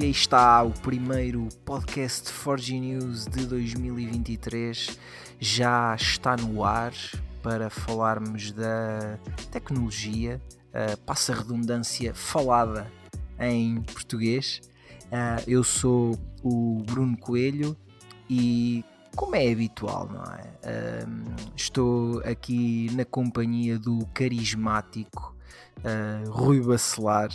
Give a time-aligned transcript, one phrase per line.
[0.00, 4.98] E aí está o primeiro podcast Forge News de 2023.
[5.40, 6.92] Já está no ar
[7.42, 9.18] para falarmos da
[9.50, 12.90] tecnologia, uh, passa redundância falada
[13.40, 14.60] em português.
[15.06, 17.76] Uh, eu sou o Bruno Coelho
[18.28, 18.84] e,
[19.16, 20.52] como é habitual, não é?
[21.56, 25.36] Estou aqui na companhia do carismático
[25.78, 27.30] uh, Rui Bacelar,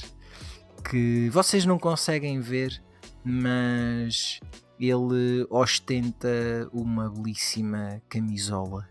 [0.89, 2.81] que vocês não conseguem ver,
[3.23, 4.39] mas
[4.79, 6.27] ele ostenta
[6.71, 8.87] uma belíssima camisola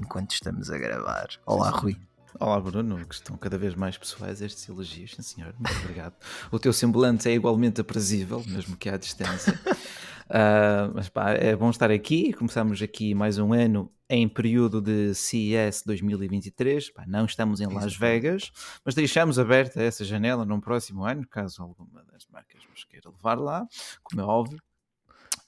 [0.00, 1.28] enquanto estamos a gravar.
[1.46, 1.96] Olá, Rui.
[2.38, 6.14] Olá, Bruno, que estão cada vez mais pessoais estes elogios, sim senhor, muito obrigado.
[6.50, 9.58] O teu semblante é igualmente aprazível, mesmo que à distância.
[10.26, 12.32] Uh, mas pá, é bom estar aqui.
[12.32, 16.90] Começamos aqui mais um ano em período de CES 2023.
[16.90, 18.50] Pá, não estamos em Las Vegas,
[18.84, 23.38] mas deixamos aberta essa janela num próximo ano, caso alguma das marcas nos queira levar
[23.38, 23.66] lá,
[24.02, 24.60] como é óbvio.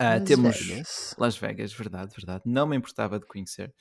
[0.00, 1.14] Uh, Las temos Vegas.
[1.18, 2.42] Las Vegas, verdade, verdade.
[2.46, 3.74] Não me importava de conhecer.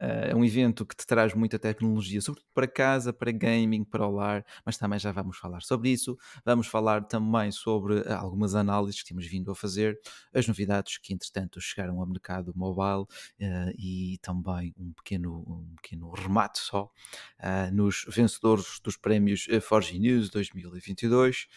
[0.00, 4.06] Uh, é um evento que te traz muita tecnologia, sobretudo para casa, para gaming, para
[4.06, 6.16] o lar, mas também já vamos falar sobre isso.
[6.44, 9.98] Vamos falar também sobre uh, algumas análises que temos vindo a fazer,
[10.32, 13.06] as novidades que entretanto chegaram ao mercado mobile
[13.76, 16.90] e também um pequeno, um pequeno remate só
[17.72, 21.48] nos vencedores dos prémios Forge News 2022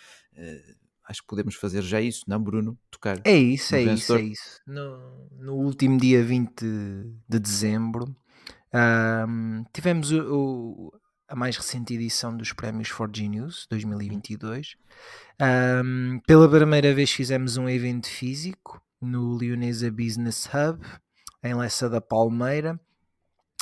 [1.08, 2.78] acho que podemos fazer já isso, não, Bruno?
[2.92, 3.20] Tocar.
[3.24, 4.60] É isso, é isso, é isso.
[4.68, 6.64] No, no último dia 20
[7.28, 8.16] de dezembro
[8.74, 10.92] ahm, tivemos o- o-
[11.28, 14.76] a mais recente edição dos prémios For Genius 2022.
[15.40, 20.80] Ahm, pela primeira vez fizemos um evento físico no Leonesa Business Hub,
[21.44, 22.80] em Lessa da Palmeira.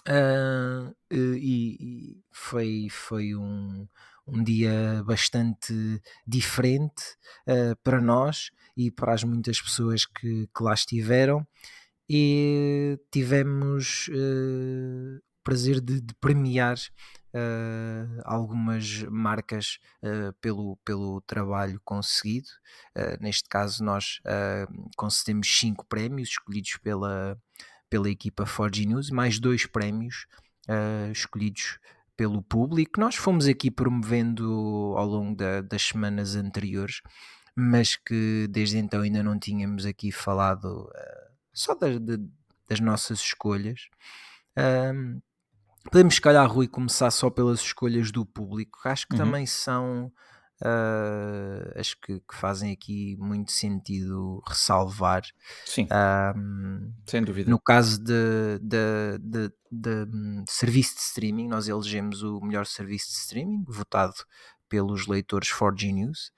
[0.08, 3.88] Ah, e, e foi, foi um,
[4.28, 7.04] um dia bastante diferente
[7.48, 11.46] ah, para nós e para as muitas pessoas que, que lá estiveram
[12.10, 16.78] e tivemos eh, o prazer de, de premiar
[17.34, 19.80] eh, algumas marcas
[20.40, 22.50] pelo, pelo trabalho conseguido.
[23.20, 24.20] Neste caso, nós
[24.96, 27.36] concedemos cinco prémios escolhidos pela,
[27.90, 30.28] pela equipa Forge News, mais dois prémios
[30.68, 31.80] eh, escolhidos
[32.18, 33.00] pelo público.
[33.00, 37.02] Nós fomos aqui promovendo ao longo da- das semanas anteriores,
[37.56, 41.98] mas que desde então ainda não tínhamos aqui falado eh, só das,
[42.70, 43.88] das nossas escolhas.
[44.56, 45.20] Ahm,
[45.92, 49.26] podemos, se calhar, Rui, começar só pelas escolhas do público, que acho que Uhum.
[49.26, 50.12] também são
[50.64, 55.24] ah, as que, que fazem aqui muito sentido ressalvar.
[55.66, 57.50] Sim, Ahm, sem dúvida.
[57.50, 63.08] no caso de, de, de- de, hum, serviço de streaming, nós elegemos o melhor serviço
[63.08, 64.16] de streaming, votado
[64.70, 66.32] pelos leitores Forge News.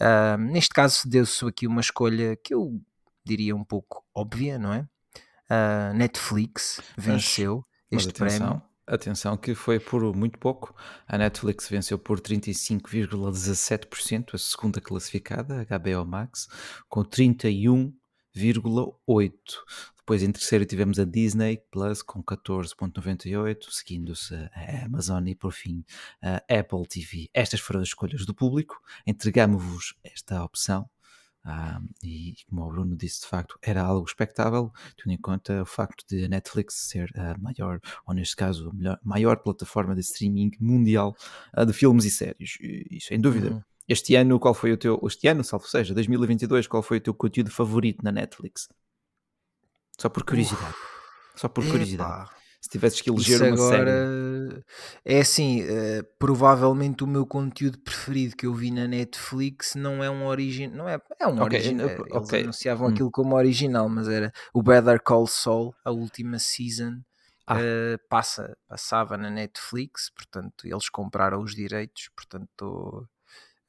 [0.00, 2.80] Ah, neste caso, deu-se aqui uma escolha que eu
[3.24, 4.86] diria um pouco óbvia, não é?
[5.50, 8.62] Ah, Netflix venceu Mas este prémio.
[8.86, 10.74] Atenção, que foi por muito pouco.
[11.06, 16.48] A Netflix venceu por 35,17%, a segunda classificada, a HBO Max,
[16.88, 19.32] com 31,8%.
[19.96, 25.82] Depois em terceiro tivemos a Disney Plus com 14,98%, seguindo-se a Amazon e por fim
[26.20, 27.30] a Apple TV.
[27.32, 28.78] Estas foram as escolhas do público.
[29.06, 30.90] Entregamos-vos esta opção.
[31.44, 35.66] Ah, e como o Bruno disse, de facto, era algo expectável, tendo em conta o
[35.66, 40.00] facto de a Netflix ser a maior, ou neste caso, a melhor- maior plataforma de
[40.00, 41.14] streaming mundial
[41.52, 42.56] ah, de filmes e séries.
[42.60, 43.50] E, e sem dúvida.
[43.52, 43.62] Uhum.
[43.86, 47.12] Este ano, qual foi o teu, este ano, salvo seja, 2022, qual foi o teu
[47.12, 48.66] conteúdo favorito na Netflix?
[49.98, 50.74] Só por curiosidade.
[51.36, 52.30] Só por curiosidade.
[52.64, 54.06] Se tivesses que eleger Isso uma agora série.
[55.04, 60.10] é assim, eh, provavelmente o meu conteúdo preferido que eu vi na Netflix não é
[60.10, 62.32] um original, não é, é um Ok, original, eh, eles ok.
[62.32, 62.88] anunciavam Hum.
[62.88, 67.00] aquilo como original, mas era o Better Call Saul, a última season,
[67.46, 67.60] Ah.
[67.60, 73.06] eh, passa, passava na Netflix, portanto eles compraram os direitos, portanto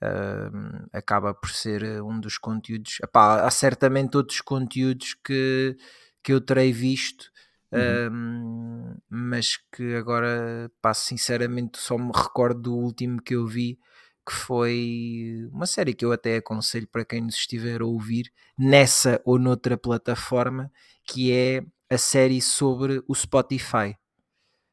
[0.02, 5.78] ahm, acaba por ser um dos conteúdos, Epá, há certamente outros conteúdos que,
[6.24, 7.32] que eu terei visto
[7.76, 8.12] Uhum.
[8.12, 13.80] um, mas que agora, pá, sinceramente, só me recordo do último que eu vi,
[14.28, 19.22] que foi uma série que eu até aconselho para quem nos estiver a ouvir, nessa
[19.24, 20.72] ou noutra plataforma,
[21.04, 23.96] que é a série sobre o Spotify.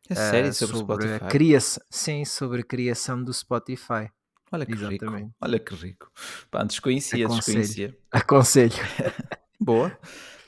[0.09, 1.31] É série Uh, sobre, sobre a Spotify.
[1.31, 4.11] criação, sim, sobre a criação do Spotify.
[4.51, 4.93] Olha que rico.
[4.93, 5.33] Exatamente.
[5.41, 6.11] Olha que rico.
[6.51, 7.59] Pá, desconhecia, Aconselho.
[7.59, 7.99] desconhecia.
[8.11, 8.75] Aconselho.
[9.61, 9.97] Boa.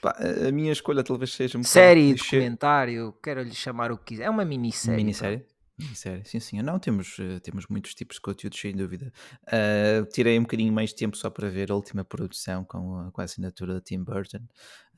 [0.05, 0.15] Pá,
[0.47, 4.25] a minha escolha talvez seja um Série, documentário, quero lhe chamar o que quiser.
[4.25, 4.99] É uma minissérie.
[4.99, 5.47] Minissérie?
[5.79, 6.61] Minissérie, sim, sim.
[6.61, 9.11] Não, temos, uh, temos muitos tipos de conteúdos, sem dúvida.
[9.45, 13.11] Uh, tirei um bocadinho mais de tempo só para ver a última produção com a,
[13.13, 14.47] com a assinatura de Tim Burton,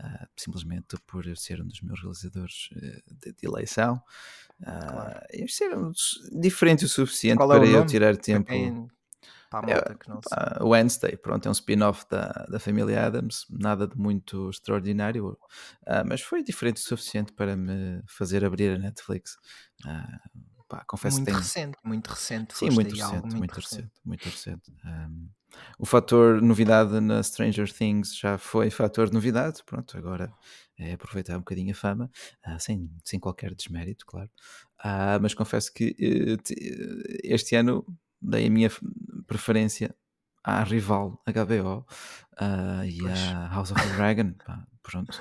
[0.01, 2.69] uh, simplesmente por ser um dos meus realizadores
[3.07, 4.03] de, de, eleição.
[4.61, 5.21] Claro.
[5.33, 5.71] Uh, ser
[6.33, 8.53] diferente o suficiente é para eu tirar tempo.
[9.51, 10.65] Para a malta que não sabe.
[10.65, 15.39] Wednesday, pronto, é um spin-off da, da família Adams, nada de muito extraordinário, uh,
[16.07, 19.37] mas foi diferente o suficiente para me fazer abrir a Netflix.
[19.85, 21.43] Uh, pá, confesso muito que tem...
[21.43, 22.57] recente, muito recente.
[22.57, 24.73] Sim, muito recente, muito, muito recente, recente, muito recente.
[24.85, 25.29] Um,
[25.79, 30.33] o fator novidade na Stranger Things já foi fator de novidade, pronto, agora
[30.79, 32.11] é aproveitar um bocadinho a fama,
[32.47, 34.31] uh, sem, sem qualquer desmérito, claro.
[34.81, 36.53] Uh, mas confesso que uh,
[37.25, 37.85] este ano
[38.21, 38.71] dei a minha
[39.27, 39.95] preferência
[40.43, 41.87] à rival HBO
[42.41, 45.21] uh, e à House of the Dragon, pá, pronto,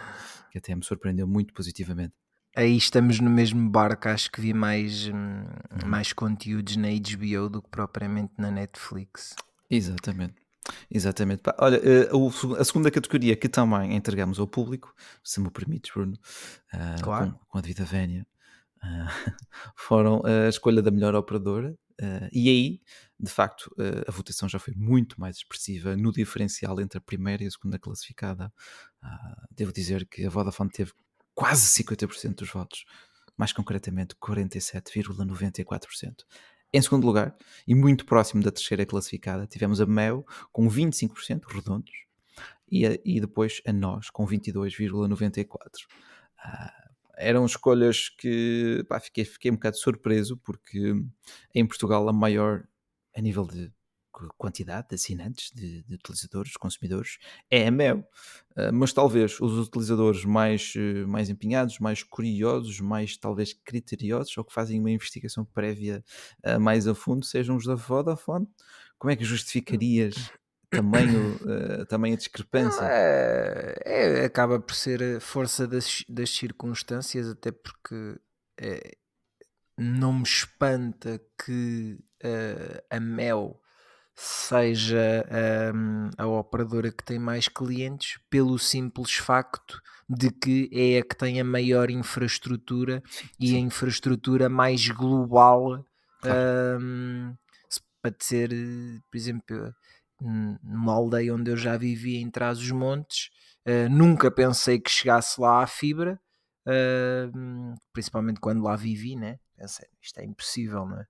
[0.52, 2.14] que até me surpreendeu muito positivamente.
[2.56, 5.88] Aí estamos no mesmo barco, acho que vi mais, hum, uhum.
[5.88, 9.36] mais conteúdos na HBO do que propriamente na Netflix.
[9.70, 10.36] Exatamente.
[10.90, 11.42] Exatamente.
[11.42, 12.10] Pá, olha, eh,
[12.58, 14.94] a segunda categoria que também entregamos ao público,
[15.24, 16.14] se me permites, Bruno,
[16.74, 17.32] uh, claro.
[17.32, 18.26] com, com, a devida vénia,
[18.78, 19.34] uh,
[19.76, 22.82] foram a escolha da melhor operadora, Uh, e aí,
[23.20, 27.44] de facto, uh, a votação já foi muito mais expressiva no diferencial entre a primeira
[27.44, 28.52] e a segunda classificada.
[29.04, 30.92] Uh, devo dizer que a Vodafone teve
[31.34, 32.84] quase 50% dos votos,
[33.38, 36.26] mais concretamente 47,94%.
[36.74, 37.34] Em segundo lugar,
[37.66, 41.94] e muito próximo da terceira classificada, tivemos a Mel com 25% redondos
[42.70, 45.48] e, a, e depois a nós com 22,94%.
[45.48, 46.85] Uh,
[47.18, 50.94] eram escolhas que pá, fiquei, fiquei um bocado surpreso porque
[51.54, 52.68] em Portugal a maior
[53.16, 53.72] a nível de
[54.38, 57.18] quantidade de assinantes, de, de utilizadores, consumidores,
[57.50, 58.08] é a Mel.
[58.58, 64.46] Uh, mas talvez os utilizadores mais, uh, mais empenhados, mais curiosos, mais talvez criteriosos, ou
[64.46, 66.04] que fazem uma investigação prévia
[66.46, 68.48] uh, mais a fundo, sejam os da Vodafone.
[68.98, 70.32] Como é que justificarias
[70.76, 72.84] tamanho, uh, tamanho a discrepância?
[72.84, 78.18] É, é, acaba por ser a força das, das circunstâncias, até porque
[78.60, 78.98] é,
[79.78, 83.60] não me espanta que uh, a Mel
[84.16, 85.26] seja
[85.76, 91.18] um, a operadora que tem mais clientes, pelo simples facto de que é a que
[91.18, 93.56] tem a maior infraestrutura sim, e sim.
[93.58, 95.86] a infraestrutura mais global.
[96.22, 96.80] Claro.
[96.82, 97.36] Um,
[98.02, 98.50] para ser,
[99.10, 99.74] por exemplo,
[100.22, 103.30] numa aldeia onde eu já vivia em Trás-os-Montes,
[103.68, 106.20] uh, nunca pensei que chegasse lá a fibra,
[106.68, 109.40] uh, principalmente quando lá vivi, né?
[109.58, 111.06] Pensei, isto é impossível, não é?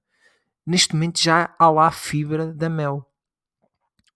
[0.66, 3.06] Neste momento já há lá fibra da Mel.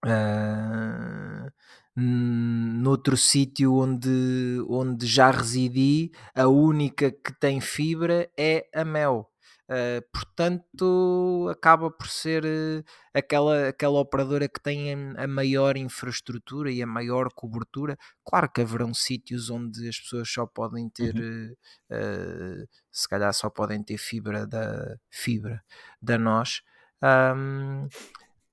[0.04, 1.50] Uh,
[1.96, 9.29] noutro sítio onde, onde já residi, a única que tem fibra é a Mel.
[9.70, 12.84] Uh, portanto, acaba por ser uh,
[13.14, 17.96] aquela, aquela operadora que tem a, maior infraestrutura e a maior cobertura.
[18.24, 21.54] Claro que haverão sítios onde as pessoas só podem ter, uhum.
[21.92, 25.62] uh, se calhar só podem ter fibra da fibra
[26.02, 26.62] da nós.
[27.00, 27.86] Um,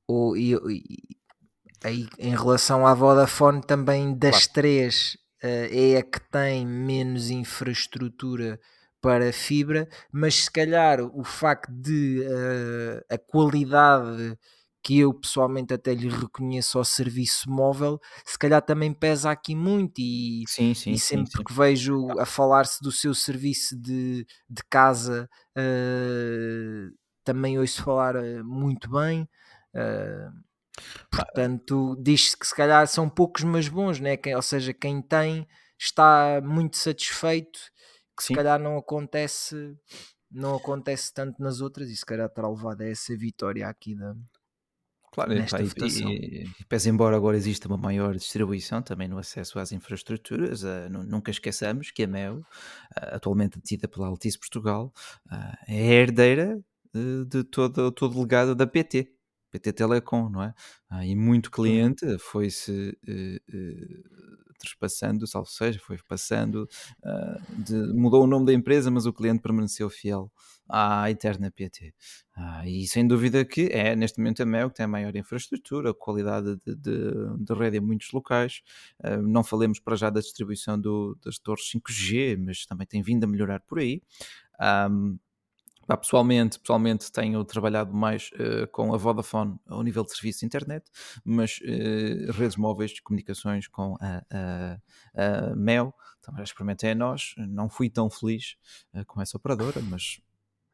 [0.07, 1.17] ou, e, e,
[1.83, 4.53] aí, em relação à Vodafone, também das claro.
[4.53, 8.59] três é a que tem menos infraestrutura
[9.01, 14.37] para fibra, mas se calhar o facto de uh, a qualidade
[14.83, 19.99] que eu pessoalmente até lhe reconheço ao serviço móvel, se calhar também pesa aqui muito
[19.99, 24.63] e, sim, sim, e sempre sim, que vejo a falar-se do seu serviço de, de
[24.69, 29.27] casa uh, também ouço falar uh, muito bem.
[29.75, 30.31] Uh,
[31.11, 34.15] portanto, diz-se que se calhar são poucos mas bons, né?
[34.15, 35.45] Quem, ou seja, quem tem
[35.77, 37.59] está muito satisfeito
[38.17, 38.35] que se Sim.
[38.35, 39.77] calhar não acontece
[40.29, 44.13] não acontece tanto nas outras e se calhar terá levado a essa vitória aqui da,
[45.11, 46.11] Claro, nesta e, votação.
[46.11, 50.89] E, e, pese embora agora exista uma maior distribuição também no acesso às infraestruturas, uh,
[50.89, 52.45] nunca esqueçamos que a MEL, uh,
[53.15, 54.93] atualmente detida pela Altice Portugal,
[55.31, 56.59] uh, é herdeira
[57.27, 59.11] de todo, todo o legado da PT,
[59.51, 60.53] PT Telecom, não é?
[61.05, 62.97] e muito cliente foi-se
[64.57, 66.67] trespassando, salvo seja, foi passando,
[67.03, 70.31] uh, de, mudou o nome da empresa, mas o cliente permaneceu fiel
[70.69, 71.93] à eterna PT.
[72.35, 75.93] Ah, e sem dúvida que é neste momento a Mel que tem a maior infraestrutura,
[75.93, 78.61] qualidade de, de, de rede em muitos locais.
[79.03, 83.23] Uh, não falemos para já da distribuição do, das torres 5G, mas também tem vindo
[83.23, 84.01] a melhorar por aí.
[84.89, 85.17] Um,
[85.95, 90.85] pessoalmente, pessoalmente tenho trabalhado mais uh, com a Vodafone ao nível de serviço de internet,
[91.23, 96.95] mas uh, redes móveis de comunicações com a, a, a Mel, também já experimentei a
[96.95, 98.57] nós, não fui tão feliz
[98.93, 100.19] uh, com essa operadora, mas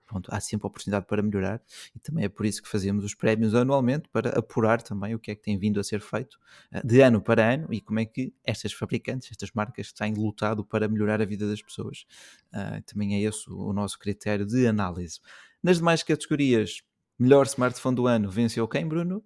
[0.05, 1.61] pronto, há sempre oportunidade para melhorar
[1.95, 5.31] e também é por isso que fazemos os prémios anualmente para apurar também o que
[5.31, 6.37] é que tem vindo a ser feito
[6.73, 10.63] uh, de ano para ano e como é que estas fabricantes, estas marcas têm lutado
[10.63, 12.05] para melhorar a vida das pessoas.
[12.53, 15.19] Uh, também é esse o nosso critério de análise.
[15.61, 16.81] Nas demais categorias,
[17.17, 19.23] melhor smartphone do ano venceu quem, Bruno?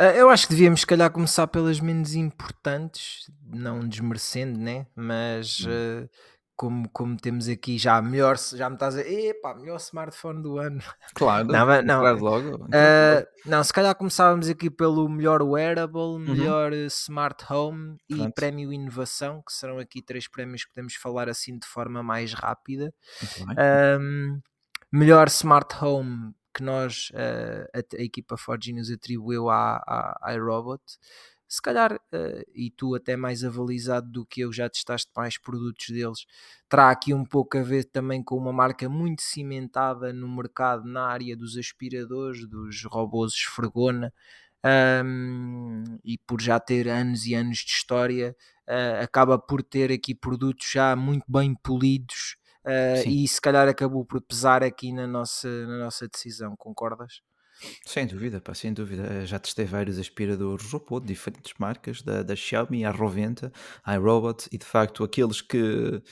[0.00, 4.86] Uh, eu acho que devíamos, se calhar, começar pelas menos importantes, não desmerecendo, né?
[4.94, 6.06] Mas hum
[6.58, 10.80] como, como temos aqui já melhor, já me estás a epá, melhor smartphone do ano.
[11.14, 12.56] Claro, não, não, logo.
[12.64, 16.18] Uh, não, se calhar começávamos aqui pelo melhor wearable, uhum.
[16.18, 16.86] melhor uhum.
[16.86, 18.28] smart home Pronto.
[18.28, 22.32] e prémio inovação, que serão aqui três prémios que podemos falar assim de forma mais
[22.32, 22.92] rápida.
[24.00, 24.40] Um,
[24.92, 30.34] melhor smart home que nós, uh, a, a, equipa Forge nos atribuiu à, à, à
[30.34, 30.82] iRobot
[31.48, 35.88] se calhar, uh, e tu até mais avalizado do que eu, já testaste mais produtos
[35.88, 36.26] deles,
[36.68, 41.06] terá aqui um pouco a ver também com uma marca muito cimentada no mercado na
[41.06, 44.12] área dos aspiradores, dos robôs esfregona,
[45.04, 48.36] um, e por já ter anos e anos de história,
[48.68, 52.36] uh, acaba por ter aqui produtos já muito bem polidos.
[52.66, 57.22] Uh, e se calhar acabou por pesar aqui na nossa, na nossa decisão, concordas?
[57.84, 59.02] Sem dúvida, pá, sem dúvida.
[59.02, 63.94] Eh, já testei vários aspiradores robô de diferentes marcas, da, da Xiaomi, a Roventa, a
[63.94, 66.02] iRobot, e de facto aqueles que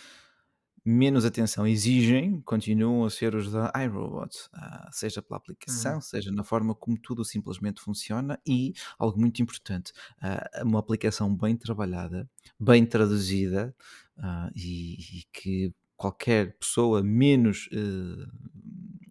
[0.85, 6.01] menos atenção exigem continuam a ser os da iRobot, ah, seja pela aplicação, uhum.
[6.01, 11.57] seja na forma como tudo simplesmente funciona e, algo muito importante, ah, uma aplicação bem
[11.57, 13.75] trabalhada, bem traduzida
[14.17, 18.31] ah, e, que qualquer pessoa menos uh,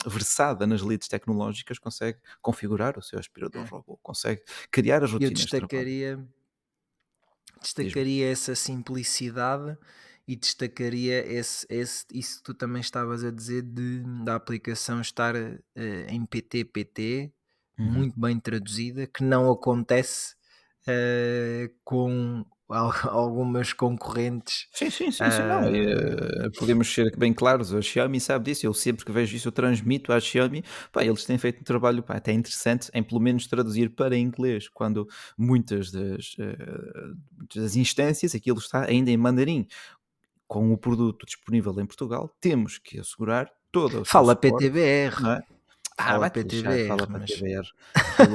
[0.10, 3.68] versada nas leads tecnológicas consegue configurar o seu aspirador é.
[3.68, 5.32] robô, consegue criar as rotinas.
[5.32, 6.28] Eu destacaria,
[7.62, 9.78] destacaria essa simplicidade
[10.28, 15.36] e destacaria esse, esse, isso que tu também estavas a dizer de, da aplicação estar
[15.36, 15.60] uh,
[16.10, 17.32] em PT-PT,
[17.78, 17.92] uhum.
[17.92, 20.36] muito bem traduzida, que não acontece
[20.88, 22.46] uh, com
[23.10, 24.68] algumas concorrentes.
[24.72, 28.74] Sim, sim, sim, sim não, uh, podemos ser bem claros, a Xiaomi sabe disso, eu
[28.74, 32.16] sempre que vejo isso eu transmito à Xiaomi, pá, eles têm feito um trabalho pá,
[32.16, 35.08] até interessante em pelo menos traduzir para inglês, quando
[35.38, 37.16] muitas das, uh,
[37.56, 39.68] das instâncias aquilo está ainda em mandarim.
[40.48, 45.20] Com o produto disponível em Portugal, temos que assegurar todo o Fala PTBR.
[45.20, 45.44] Não é?
[45.98, 47.32] Ah, fala PTBR, fala mas...
[47.32, 47.68] PTBR.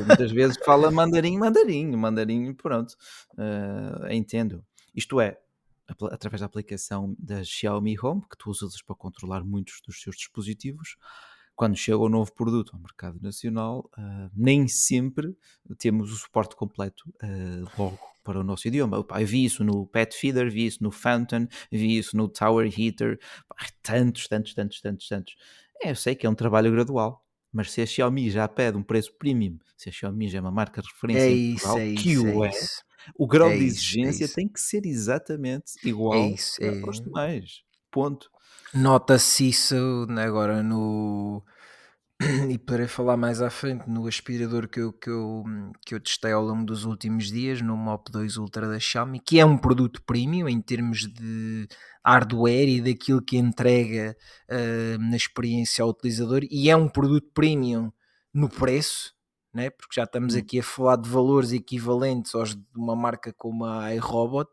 [0.06, 2.96] muitas vezes fala mandarim, mandarim, mandarim, pronto.
[3.34, 4.64] Uh, entendo.
[4.94, 5.38] Isto é,
[6.10, 10.96] através da aplicação da Xiaomi Home, que tu usas para controlar muitos dos seus dispositivos,
[11.54, 15.36] quando chega o um novo produto ao mercado nacional, uh, nem sempre
[15.78, 18.96] temos o suporte completo uh, logo para o nosso idioma.
[18.96, 23.18] Eu vi isso no Pet Feeder, vi isso no Fountain, vi isso no Tower Heater,
[23.82, 25.36] tantos, tantos, tantos, tantos, tantos.
[25.82, 27.22] É, eu sei que é um trabalho gradual,
[27.52, 30.50] mas se a Xiaomi já pede um preço premium, se a Xiaomi já é uma
[30.50, 32.52] marca de referência é em Portugal, isso, é que o é, é
[33.16, 36.80] o grau é de exigência isso, tem que ser exatamente igual é isso, é.
[36.80, 37.62] para os demais.
[37.90, 38.30] Ponto.
[38.72, 41.42] Nota-se isso agora no.
[42.50, 45.42] E poderei falar mais à frente no aspirador que eu, que, eu,
[45.86, 49.40] que eu testei ao longo dos últimos dias, no Mop 2 Ultra da Xiaomi, que
[49.40, 51.66] é um produto premium em termos de
[52.04, 54.14] hardware e daquilo que entrega
[54.50, 57.90] uh, na experiência ao utilizador e é um produto premium
[58.34, 59.14] no preço,
[59.54, 59.70] né?
[59.70, 60.38] porque já estamos hum.
[60.38, 64.50] aqui a falar de valores equivalentes aos de uma marca como a iRobot,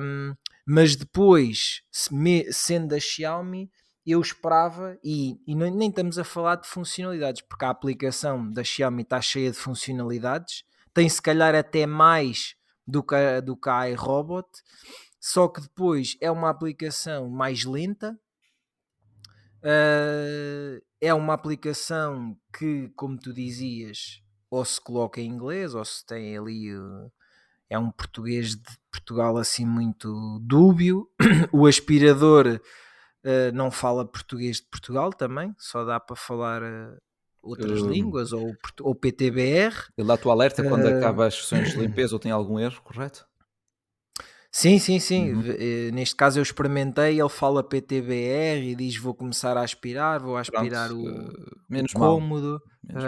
[0.00, 0.34] um,
[0.66, 1.82] mas depois,
[2.50, 3.70] sendo a Xiaomi,
[4.06, 9.02] eu esperava, e, e nem estamos a falar de funcionalidades, porque a aplicação da Xiaomi
[9.02, 12.54] está cheia de funcionalidades, tem se calhar até mais
[12.86, 14.48] do que a, do que a iRobot,
[15.20, 18.18] só que depois é uma aplicação mais lenta,
[19.62, 26.06] uh, é uma aplicação que, como tu dizias, ou se coloca em inglês, ou se
[26.06, 26.74] tem ali.
[26.74, 27.10] Uh,
[27.68, 31.10] é um português de Portugal assim muito dúbio.
[31.52, 32.60] o aspirador
[33.26, 36.62] uh, não fala português de Portugal também, só dá para falar
[37.42, 39.74] outras línguas ou, ou PTBR.
[39.96, 43.26] Ele dá-te o alerta quando acaba as sessões de limpeza ou tem algum erro, correto?
[44.50, 45.34] Sim, sim, sim.
[45.34, 45.42] Uhum.
[45.46, 50.36] Eh, neste caso eu experimentei, ele fala PTBR e diz vou começar a aspirar, vou
[50.36, 52.62] aspirar Pronto, o, uh, menos o cômodo.
[52.82, 53.04] Menos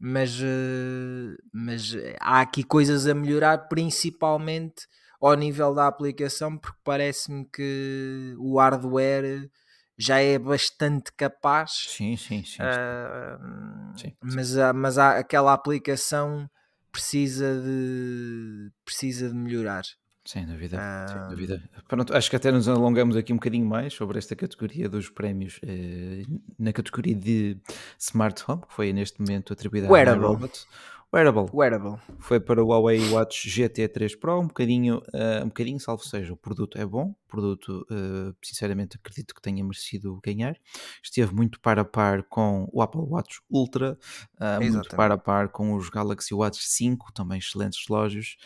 [0.00, 4.86] mas, uh, mas há aqui coisas a melhorar, principalmente
[5.20, 9.50] ao nível da aplicação, porque parece-me que o hardware
[9.96, 11.72] já é bastante capaz.
[11.88, 12.62] Sim, sim, sim.
[12.62, 14.16] Uh, sim, sim.
[14.22, 16.48] Mas, mas há, aquela aplicação
[16.92, 19.82] precisa de precisa de melhorar.
[20.24, 21.62] Sem dúvida, uh, sem dúvida.
[21.88, 25.58] Pronto, acho que até nos alongamos aqui um bocadinho mais sobre esta categoria dos prémios
[25.62, 26.22] eh,
[26.58, 27.56] na categoria de
[27.98, 30.26] Smart Home, que foi neste momento atribuída Wearable.
[30.26, 30.66] Robot.
[31.12, 31.46] Wearable.
[31.54, 31.98] Wearable.
[32.18, 36.32] Foi para o Huawei Watch GT 3 Pro, um bocadinho, uh, um bocadinho, salvo seja,
[36.34, 40.56] o produto é bom, o produto, uh, sinceramente, acredito que tenha merecido ganhar.
[41.02, 43.98] Esteve muito par a par com o Apple Watch Ultra,
[44.38, 48.36] uh, muito par a par com os Galaxy Watch 5, também excelentes relógios,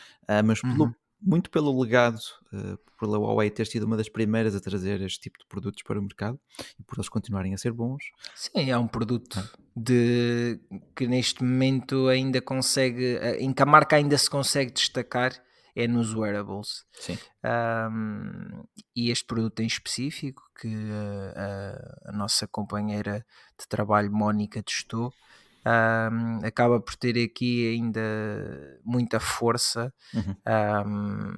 [0.44, 0.92] mas uhum.
[1.22, 2.18] Muito pelo legado,
[2.52, 5.98] uh, pela Huawei ter sido uma das primeiras a trazer este tipo de produtos para
[5.98, 6.38] o mercado
[6.78, 8.02] e por eles continuarem a ser bons.
[8.34, 9.42] Sim, é um produto
[9.74, 10.60] de
[10.94, 15.32] que neste momento ainda consegue, eh, em que a marca ainda se consegue destacar
[15.74, 16.84] é nos wearables.
[16.92, 17.18] Sim.
[17.44, 18.62] Um,
[18.94, 23.24] e este produto em específico, que a, a, a nossa companheira
[23.58, 25.12] de trabalho, Mónica, testou,
[25.64, 28.00] um, acaba por ter aqui ainda
[28.84, 30.34] muita força uhum.
[30.86, 31.32] um,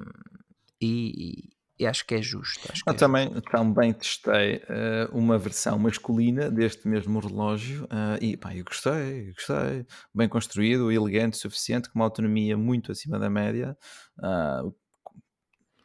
[0.80, 2.72] e, e, acho que é justo.
[2.72, 3.50] Que Eu é também, justo.
[3.50, 9.34] também testei uh, uma versão masculina deste mesmo relógio uh, e pá, eu gostei, eu
[9.34, 13.76] gostei, bem construído, elegante, suficiente, com uma autonomia muito acima da média.
[14.18, 14.74] Uh,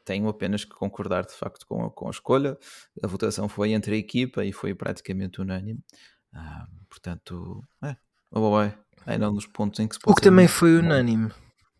[0.05, 2.57] tenho apenas que concordar de facto com a, com a escolha.
[3.03, 5.83] A votação foi entre a equipa e foi praticamente unânime.
[6.89, 7.95] portanto, é,
[8.31, 8.73] a Huawei,
[9.05, 11.31] ainda nos pontos em que se pode O que também foi unânime.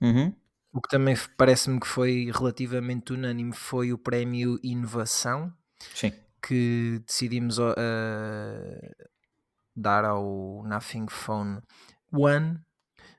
[0.01, 0.34] Uhum.
[0.72, 5.51] O que também parece-me que foi relativamente unânime foi o prémio Inovação
[5.96, 6.13] Sim.
[6.41, 7.74] que decidimos uh,
[9.75, 11.60] dar ao Nothing Phone
[12.12, 12.60] One.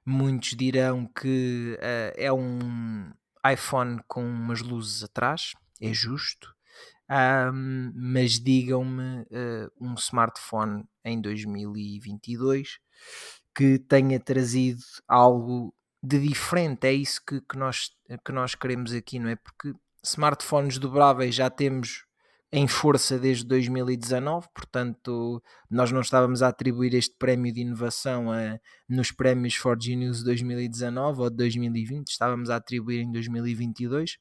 [0.06, 3.12] Muitos dirão que uh, é um
[3.52, 6.54] iPhone com umas luzes atrás, é justo.
[7.10, 12.78] Um, mas digam-me uh, um smartphone em 2022
[13.54, 16.86] que tenha trazido algo de diferente.
[16.86, 17.90] É isso que, que, nós,
[18.24, 19.36] que nós queremos aqui, não é?
[19.36, 22.04] Porque smartphones dobráveis já temos
[22.52, 28.58] em força desde 2019, portanto, nós não estávamos a atribuir este prémio de inovação a,
[28.88, 34.18] nos prémios For Genius 2019 ou de 2020, estávamos a atribuir em 2022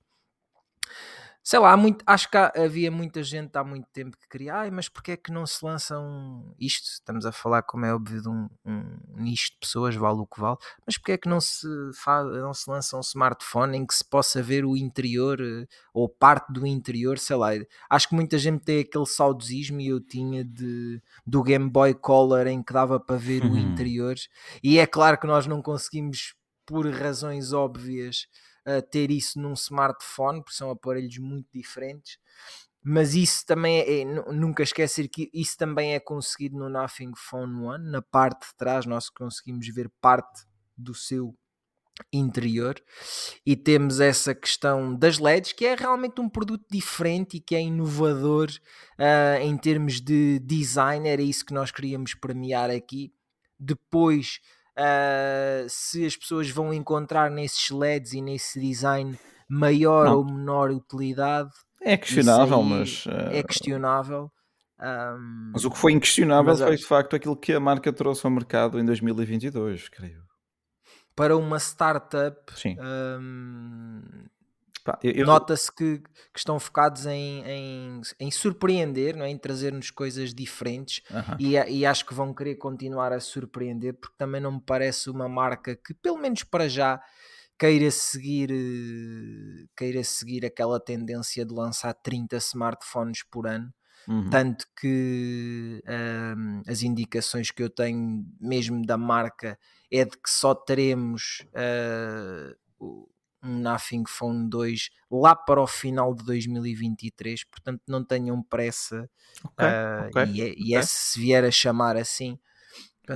[1.44, 4.72] sei lá, muito, acho que há, havia muita gente há muito tempo que queria, ai,
[4.72, 6.86] mas porque é que não se lançam isto?
[6.86, 10.40] Estamos a falar, como é óbvio, de um, um nicho de pessoas, vale o que
[10.40, 13.94] vale, mas porque é que não se, faz, não se lança um smartphone em que
[13.94, 17.50] se possa ver o interior eh, ou parte do interior, sei lá,
[17.90, 22.48] acho que muita gente tem aquele saudosismo e eu tinha de, do Game Boy Color
[22.48, 23.58] em que dava para ver o uhum.
[23.58, 24.16] interior,
[24.64, 28.28] e é claro que nós não conseguimos, por razões óbvias,
[28.68, 32.18] uh, ter isso num smartphone, porque são aparelhos muito diferentes.
[32.82, 37.62] Mas isso também é, é nunca esquecer que isso também é conseguido no Nothing Phone
[37.62, 40.46] One, na parte de trás nós conseguimos ver parte
[40.78, 41.36] do seu
[42.14, 42.82] interior
[43.46, 47.62] e temos essa questão das LEDs que é realmente um produto diferente e que é
[47.62, 48.50] inovador
[48.98, 53.14] uh, em termos de design, era isso que nós queríamos premiar aqui.
[53.60, 54.40] Depois
[54.78, 59.18] uh, se as pessoas vão encontrar nesses LEDs e nesse design
[59.50, 60.18] maior não.
[60.18, 61.52] ou menor utilidade.
[61.82, 63.06] É questionável, mas.
[63.06, 63.32] Uh...
[63.32, 64.32] É questionável.
[64.82, 68.32] Um, mas o que foi inquestionável foi de facto aquilo que a marca trouxe ao
[68.32, 70.24] mercado em 2022, creio.
[71.16, 72.78] Para uma startup, Sim.
[72.80, 74.02] Um,
[75.04, 75.26] eu...
[75.26, 79.30] Nota-se que, que, estão focados em, em, em, surpreender, não é?
[79.30, 81.38] em trazer-nos coisas diferentes uh -huh.
[81.40, 85.28] e, e, acho que vão querer continuar a surpreender porque também não me parece uma
[85.28, 87.02] marca que, pelo menos para já,
[87.60, 88.50] queira seguir,
[89.76, 93.72] queira seguir aquela tendência de lançar 30 smartphones por ano.
[94.08, 94.30] Uhum.
[94.30, 99.60] Tanto que um, as indicações que eu tenho mesmo da marca
[99.92, 103.08] é de que só teremos uh,
[103.44, 109.10] um Nothing Phone 2 lá para o final de 2023, portanto não tenham pressa
[109.44, 110.56] okay, uh, okay, e, é, okay.
[110.58, 112.38] e é se vier a chamar assim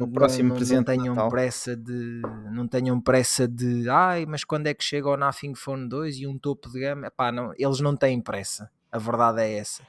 [0.01, 1.29] o próximo não, não, não tenham Natal.
[1.29, 5.87] pressa de não tenham pressa de ai, mas quando é que chega o Nothing Phone
[5.87, 7.07] 2 e um topo de gama?
[7.07, 9.83] Epá, não, eles não têm pressa, a verdade é essa.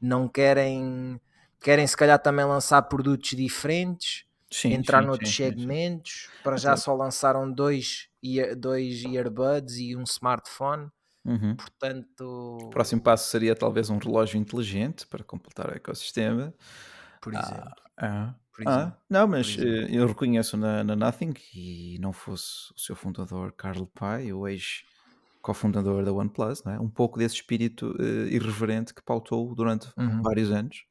[0.00, 1.20] Não querem
[1.60, 6.30] querem se calhar também lançar produtos diferentes, sim, entrar sim, noutros sim, segmentos.
[6.42, 8.08] Para já só lançaram dois
[8.56, 10.88] dois earbuds e um smartphone.
[11.24, 11.56] Uhum.
[11.56, 16.54] Portanto, o próximo passo seria talvez um relógio inteligente para completar o ecossistema.
[17.20, 17.72] Por exemplo.
[17.96, 18.96] Ah, por ah, exemplo.
[19.08, 23.86] não, mas eh, eu reconheço na, na Nothing e não fosse o seu fundador Carl
[23.86, 24.84] Pai, o ex
[25.44, 26.80] cofundador da OnePlus, não é?
[26.80, 30.22] um pouco desse espírito uh, irreverente que pautou durante Uhum.
[30.22, 30.84] vários anos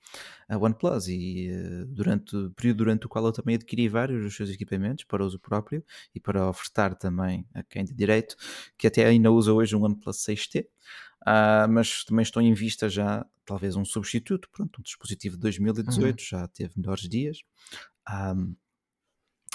[0.48, 4.36] a OnePlus e uh, durante o período durante o qual eu também adquiri vários dos
[4.36, 8.36] seus equipamentos para uso próprio e para ofertar também a quem de direito,
[8.78, 10.68] que até ainda usa hoje um OnePlus 6T, uh,
[11.26, 16.20] ah, mas também estou em vista já talvez um substituto, pronto, um dispositivo de 2018
[16.20, 16.26] uhum.
[16.26, 17.40] já teve melhores dias.
[18.08, 18.56] Um,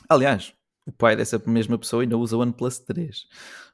[0.08, 0.52] aliás,
[0.88, 3.26] o pai dessa mesma pessoa ainda usa o OnePlus 3,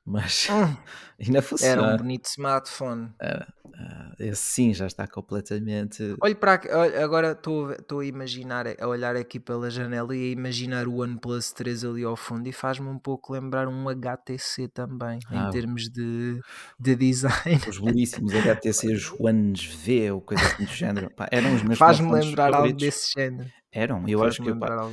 [0.05, 0.77] mas hum,
[1.19, 1.83] ainda funciona.
[1.83, 3.05] Era um bonito smartphone.
[3.23, 6.15] Uh, uh, esse sim já está completamente.
[6.21, 6.61] Olha para
[7.03, 11.85] agora estou a imaginar, a olhar aqui pela janela e a imaginar o OnePlus 3
[11.85, 16.39] ali ao fundo e faz-me um pouco lembrar um HTC também, ah, em termos de,
[16.79, 17.61] de design.
[17.67, 21.11] Os belíssimos HTCs Ones V ou coisa assim do género.
[21.11, 22.57] Pá, eram os meus Faz-me lembrar favoritos.
[22.57, 23.51] algo desse género.
[23.75, 24.89] Eram, eu acho que eu, pá,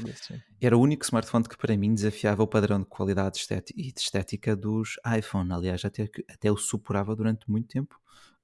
[0.59, 3.39] era o único smartphone que para mim desafiava o padrão de qualidade
[3.75, 5.51] e de estética dos iPhone.
[5.51, 7.99] Aliás, até, até o superava durante muito tempo.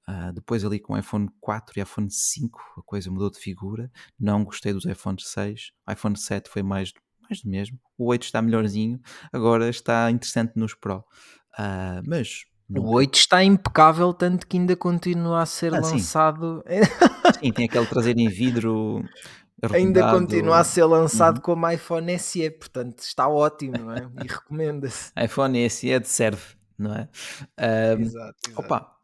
[0.08, 3.90] Uh, depois ali com o iPhone 4 e iPhone 5 a coisa mudou de figura.
[4.18, 5.72] Não gostei dos iPhone 6.
[5.86, 6.92] O iPhone 7 foi mais,
[7.22, 7.78] mais do mesmo.
[7.96, 9.00] O 8 está melhorzinho.
[9.32, 11.04] Agora está interessante nos Pro.
[11.58, 16.62] Uh, mas o 8 está impecável, tanto que ainda continua a ser ah, lançado.
[16.66, 17.40] Sim.
[17.40, 19.02] sim, tem aquele traseiro em vidro
[19.72, 21.42] ainda continua a ser lançado uhum.
[21.42, 24.08] como iPhone SE, portanto está ótimo, não é?
[24.22, 25.12] E recomenda-se.
[25.22, 26.42] iPhone SE é de serve,
[26.78, 27.08] não é?
[27.58, 28.60] Um, exato, exato.
[28.60, 28.96] Opa,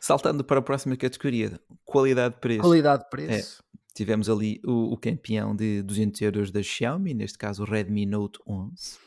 [0.00, 2.60] saltando para a próxima categoria, qualidade-preço.
[2.60, 3.62] Qualidade-preço.
[3.62, 8.06] É, tivemos ali o, o, campeão de 200 euros da Xiaomi, neste caso o Redmi
[8.06, 8.72] Note 11.
[8.72, 8.98] Uh,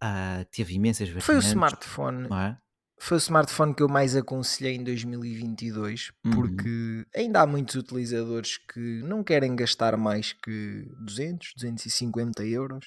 [0.00, 1.26] ah, teve imensas variantes.
[1.26, 2.28] Foi o smartphone.
[2.28, 2.58] Não é?
[3.02, 6.30] Foi o smartphone que eu mais aconselhei em 2022 uhum.
[6.32, 12.86] porque ainda há muitos utilizadores que não querem gastar mais que 200, 250 euros.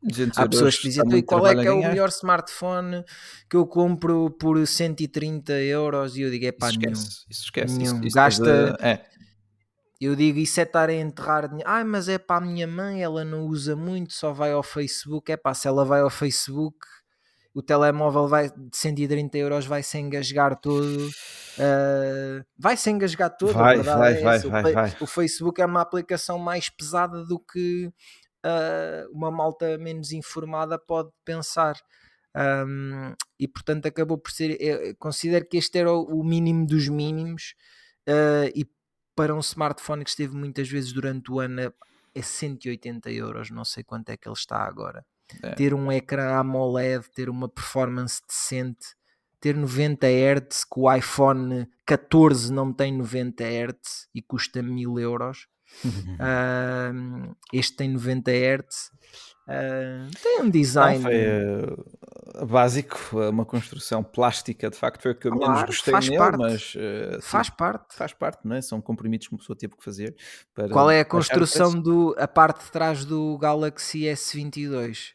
[0.00, 3.04] 200 há pessoas que dizem qual é que é o melhor smartphone
[3.50, 7.96] que eu compro por 130 euros e eu digo é pá, nenhum, isso esquece, nenhum.
[7.96, 9.04] Isso, isso gasta é.
[10.00, 11.68] eu digo isso é estar a enterrar dinheiro.
[11.68, 15.30] Ah, mas é para a minha mãe, ela não usa muito, só vai ao Facebook.
[15.30, 16.78] É pá, se ela vai ao Facebook,
[17.54, 21.08] o telemóvel vai de 130 euros vai se engasgar todo.
[21.58, 23.52] Uh, vai se engasgar todo.
[23.52, 27.86] Vai, vai, é vai, vai, vai, O Facebook é uma aplicação mais pesada do que
[27.86, 31.76] uh, uma malta menos informada pode pensar.
[32.34, 34.96] Um, e portanto acabou por ser.
[34.98, 37.54] Considero que este era o mínimo dos mínimos.
[38.08, 38.66] Uh, e
[39.14, 41.60] para um smartphone que esteve muitas vezes durante o ano
[42.14, 45.04] é 180 euros, não sei quanto é que ele está agora
[45.42, 45.50] é.
[45.54, 48.86] ter um ecrã AMOLED, ter uma performance decente,
[49.40, 55.48] ter 90 Hz, que o iPhone 14 não tem 90 Hz e custa 1000 euros.
[55.84, 58.90] uh, este tem 90 Hz.
[59.42, 61.02] Uh, tem um design.
[61.02, 62.96] Não, foi, uh, básico,
[63.28, 66.74] uma construção plástica, de facto, foi o que eu claro, menos gostei nele, parte, mas
[66.76, 67.96] uh, faz parte.
[67.96, 68.62] Faz parte, não é?
[68.62, 70.14] São comprimidos que uma pessoa teve que fazer.
[70.70, 75.14] Qual é a construção do a parte de trás do Galaxy S22?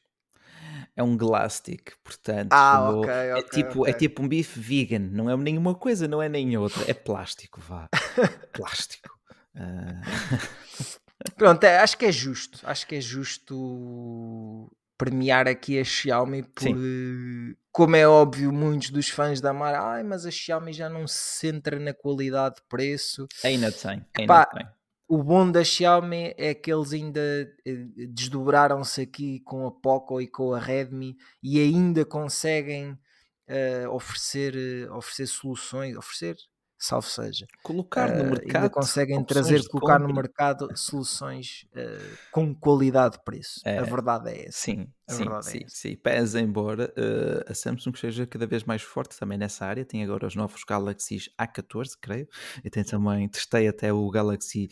[0.98, 3.94] É um glastic, portanto ah, okay, é, okay, tipo, okay.
[3.94, 7.62] é tipo um bife vegan, não é nenhuma coisa, não é nem outra, é plástico,
[7.62, 7.88] vá.
[8.52, 9.16] plástico.
[9.56, 10.98] Uh...
[11.38, 16.64] Pronto, é, acho que é justo, acho que é justo premiar aqui a Xiaomi por,
[16.64, 17.56] Sim.
[17.72, 21.38] como é óbvio, muitos dos fãs da Mar, ai, mas a Xiaomi já não se
[21.38, 23.28] centra na qualidade de preço.
[23.44, 24.68] Ainda tem, ainda tem
[25.08, 27.22] o bom da Xiaomi é que eles ainda
[27.66, 34.54] eh, desdobraram-se aqui com a Poco e com a Redmi e ainda conseguem uh, oferecer,
[34.90, 36.36] uh, oferecer soluções, oferecer
[36.78, 37.48] salvo seja.
[37.64, 38.56] Colocar no uh, mercado.
[38.56, 43.62] Ainda conseguem trazer, colocar no mercado soluções uh, com qualidade de preço.
[43.66, 44.60] É, a verdade é essa.
[44.60, 45.96] Sim, a sim, verdade é sim, é sim.
[45.96, 49.86] Pese embora uh, a Samsung seja cada vez mais forte também nessa área.
[49.86, 52.28] Tem agora os novos Galaxy A14, creio.
[52.64, 54.70] E tem também, testei até o Galaxy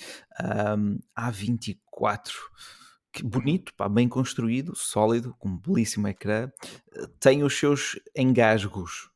[0.78, 2.32] um, A24
[3.24, 6.52] bonito, pá, bem construído, sólido, com um belíssimo ecrã,
[7.20, 9.10] tem os seus engasgos.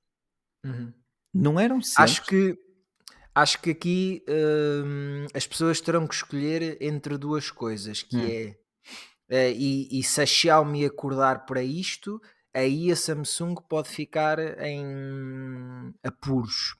[0.65, 0.93] Uhum.
[1.33, 2.03] Não eram sempre.
[2.03, 2.57] Acho que
[3.33, 8.27] acho que aqui hum, as pessoas terão que escolher entre duas coisas, que hum.
[8.27, 8.55] é
[9.29, 12.21] uh, e, e, se a Xiaomi acordar para isto,
[12.53, 16.75] aí a Samsung pode ficar em apuros.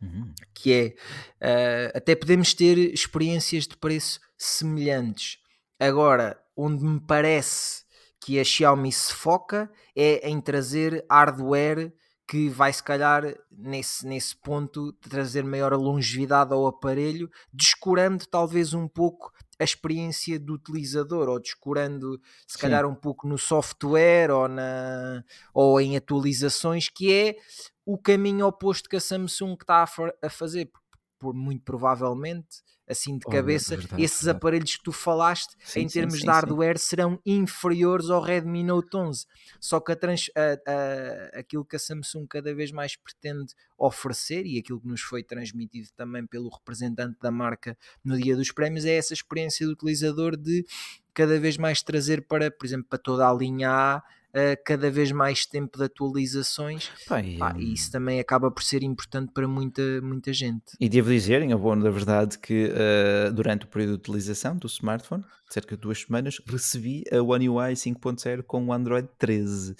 [0.00, 0.32] Uhum.
[0.54, 0.96] Que
[1.42, 5.38] é uh, até podemos ter experiências de preço semelhantes.
[5.78, 7.84] Agora, onde me parece
[8.20, 11.92] que a Xiaomi se foca é em trazer hardware
[12.28, 18.86] que vai se calhar nesse, nesse ponto trazer maior longevidade ao aparelho, descurando talvez um
[18.86, 22.60] pouco a experiência do utilizador ou descurando se Sim.
[22.60, 27.36] calhar um pouco no software ou, na, ou em atualizações, que é
[27.84, 30.70] o caminho oposto que a Samsung está a, a fazer,
[31.18, 34.36] por muito provavelmente assim de cabeça, verdade, esses verdade.
[34.38, 38.64] aparelhos que tu falaste, sim, em termos sim, sim, de hardware, serão inferiores ao Redmi
[38.64, 39.26] Note 11.
[39.60, 44.46] Só que a trans, a, a, aquilo que a Samsung cada vez mais pretende oferecer
[44.46, 48.86] e aquilo que nos foi transmitido também pelo representante da marca no dia dos prémios
[48.86, 50.64] é essa experiência do utilizador de
[51.12, 54.02] cada vez mais trazer para, por exemplo, para toda a linha A
[54.38, 58.62] uh, cada vez mais tempo de atualizações Pá, e, Pá, e, isso também acaba por
[58.62, 60.76] ser importante para muita, muita gente.
[60.80, 64.66] E devo dizer, em abono da verdade, que uh, durante o período de utilização do
[64.66, 69.76] smartphone, cerca de duas semanas, recebi a One UI 5.0 com o Android 13, uh,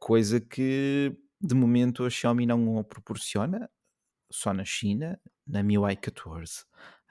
[0.00, 3.68] coisa que de momento a Xiaomi não proporciona,
[4.30, 6.64] só na China, na MIUI 14.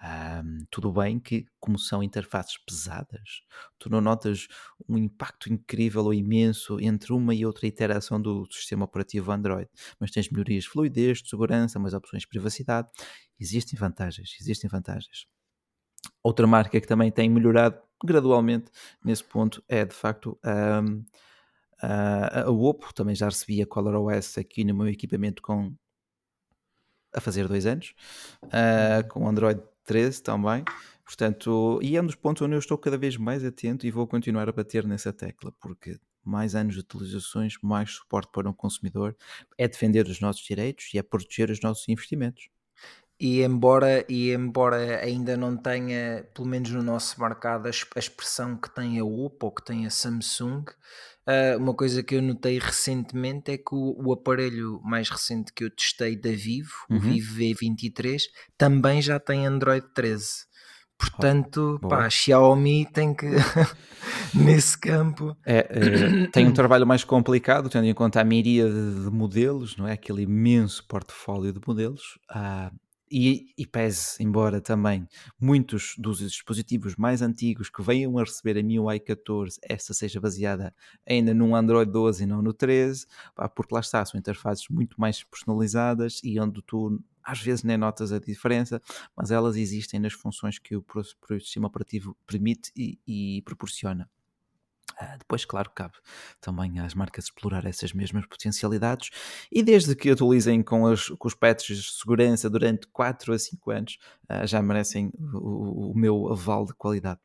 [0.03, 3.43] Um, tudo bem que, como são interfaces pesadas,
[3.77, 4.47] tu não notas
[4.89, 10.09] um impacto incrível ou imenso entre uma e outra iteração do sistema operativo Android, mas
[10.09, 12.89] tens melhorias de fluidez, de segurança, mais opções de privacidade.
[13.39, 15.27] Existem vantagens, existem vantagens.
[16.23, 18.71] Outra marca que também tem melhorado gradualmente
[19.05, 21.05] nesse ponto é de facto um,
[21.79, 22.91] a, a Oppo.
[22.91, 25.75] Também já recebi a ColorOS aqui no meu equipamento com
[27.13, 27.93] a fazer dois anos,
[28.45, 30.63] uh, com Android 13 também.
[31.05, 34.07] Portanto, e é um dos pontos onde eu estou cada vez mais atento e vou
[34.07, 39.15] continuar a bater nessa tecla, porque mais anos de utilizações, mais suporte para um consumidor,
[39.57, 42.49] é defender os nossos direitos e é proteger os nossos investimentos.
[43.19, 48.73] E embora, e embora ainda não tenha, pelo menos no nosso mercado, a expressão que
[48.73, 50.65] tem a Oppo ou que tem a Samsung,
[51.31, 55.63] uh, uma coisa que eu notei recentemente é que o, o, aparelho mais recente que
[55.63, 56.97] eu testei da Vivo, uhum.
[56.97, 58.21] o Vivo V23,
[58.57, 60.51] também já tem Android 13.
[61.01, 63.25] Portanto, oh, pá, a Xiaomi tem que,
[64.35, 65.35] nesse campo.
[65.43, 69.87] É, é, tem um trabalho mais complicado, tendo em conta a miríade de modelos, não
[69.87, 69.93] é?
[69.93, 72.19] Aquele imenso portfólio de modelos.
[72.29, 72.71] Ah,
[73.12, 75.06] e, e pese, embora também
[75.39, 80.74] muitos dos dispositivos mais antigos que venham a receber a MIUI 14, esta seja baseada
[81.06, 85.00] ainda num Android 12 e não no 13, pá, porque lá está, são interfaces muito
[85.00, 88.82] mais personalizadas e onde tu às vezes nem notas a diferença,
[89.15, 94.10] mas elas existem nas funções que o, o sistema operativo permite e, e proporciona.
[95.01, 95.95] Uh, depois, claro, cabe
[96.39, 99.09] também às marcas explorar essas mesmas potencialidades
[99.51, 103.71] e desde que atualizem com, as, com os patches de segurança durante 4 a 5
[103.71, 103.97] anos,
[104.29, 107.19] uh, já merecem o, o, meu aval de qualidade.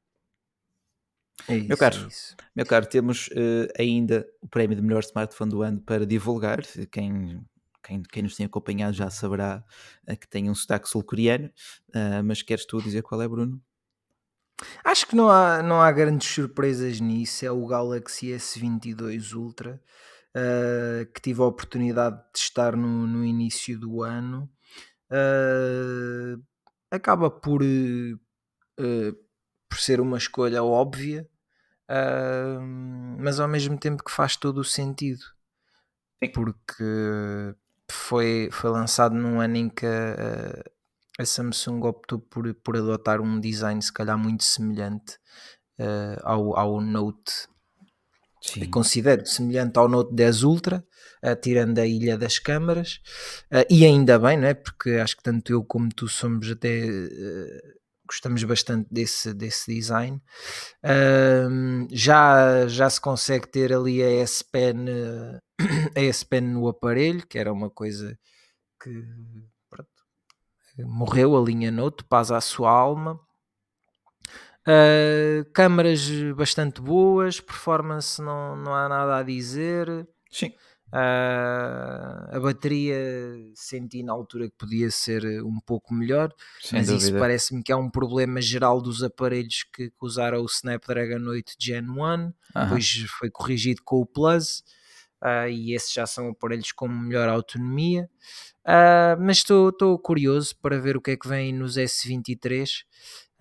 [1.47, 5.51] É isso, meu, caro, é meu caro, temos uh, ainda o prémio de melhor smartphone
[5.51, 6.63] do ano para divulgar.
[6.91, 7.45] Quem,
[7.83, 9.63] quem, quem nos tem acompanhado já saberá
[10.19, 11.51] que tem um sotaque sul-coreano,
[12.25, 13.63] mas queres tu dizer qual é, Bruno?
[14.85, 17.45] Acho que não há, não há grandes surpresas nisso.
[17.45, 19.81] É o Galaxy S22 Ultra
[20.37, 24.51] uh, que tive a oportunidade de testar no, no início do ano.
[25.11, 26.43] Uh,
[26.91, 28.19] acaba por, uh,
[29.69, 31.29] por ser uma escolha óbvia,
[33.19, 35.23] mas ao mesmo tempo que faz todo o sentido.
[36.23, 36.33] Sim.
[36.33, 36.85] Porque
[37.91, 40.65] foi, foi lançado num ano em que a
[41.25, 45.15] Samsung optou por, por adotar um design se calhar muito semelhante
[45.79, 47.49] uh, ao, ao Note
[48.43, 48.71] Sim.
[48.71, 50.85] considero semelhante ao Note 10 Ultra,
[51.25, 53.01] uh, tirando a ilha das câmaras,
[53.53, 54.55] uh, e ainda bem, não é?
[54.55, 56.87] Porque acho que tanto eu como tu somos até
[58.09, 60.23] gostamos bastante desse, desse design.
[61.91, 64.87] já, já se consegue ter ali a S Pen,
[65.97, 68.17] a S Pen no aparelho, que era uma coisa
[68.81, 68.91] que
[70.79, 73.21] morreu a linha Note, paz à sua alma.
[74.67, 80.09] Uh, câmaras bastante boas, performance não, não há nada a dizer.
[80.31, 80.53] Sim.
[80.89, 82.97] Uh, a bateria
[83.55, 87.05] senti na altura que podia ser um pouco melhor, Sem mas dúvida.
[87.05, 91.53] isso parece-me que é um problema geral dos aparelhos que, que usaram o Snapdragon 8
[91.59, 92.63] Gen 1, uh -huh.
[92.63, 94.63] depois foi corrigido com o Plus.
[95.27, 98.09] Uh, e esses já são aparelhos com melhor autonomia.
[98.65, 102.85] Uh, mas estou curioso para ver o que é que vem nos S23.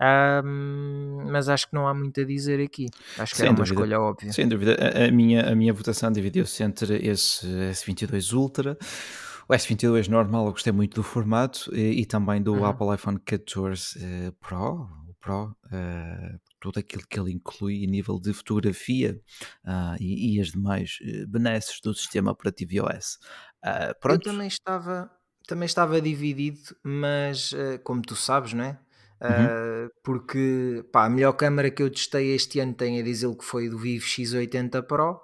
[0.00, 2.86] Um, mas acho que não há muito a dizer aqui.
[3.16, 3.74] Acho que é uma dúvida.
[3.74, 4.32] escolha óbvia.
[4.32, 4.74] Sem dúvida.
[4.74, 8.76] A, a minha, a minha votação dividiu-se entre esse S22 Ultra.
[9.48, 12.64] O S22 normal, eu gostei muito do formato e, e também do uhum.
[12.64, 17.86] Apple iPhone 14 uh, eh, Pro, o Pro, uh, tudo aquilo que ele inclui a
[17.86, 19.20] nível de fotografia
[19.64, 20.98] uh, e, e, as demais
[21.28, 23.18] benesses do sistema operativo iOS.
[24.04, 25.10] eu também estava,
[25.46, 28.78] também estava dividido, mas uh, como tu sabes, não é?
[29.18, 33.44] Uh, porque pá, a melhor câmera que eu testei este ano tem a dizer que
[33.44, 35.22] foi do Vivo X80 Pro,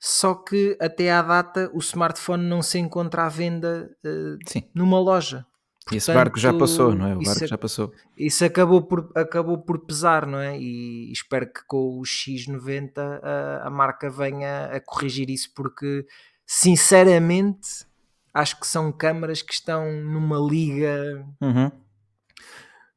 [0.00, 5.46] só que até à data o smartphone não se encontra à venda uh, numa loja.
[5.90, 7.16] Portanto, esse barco já passou, não é?
[7.16, 7.92] O barco já passou.
[8.16, 10.56] Isso acabou por, acabou por pesar, não é?
[10.56, 16.06] E espero que com o X90 a, a marca venha a corrigir isso, porque
[16.46, 17.84] sinceramente
[18.32, 21.26] acho que são câmaras que estão numa liga.
[21.40, 21.72] Uhum.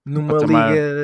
[0.05, 0.71] Numa patamar.
[0.71, 1.03] liga.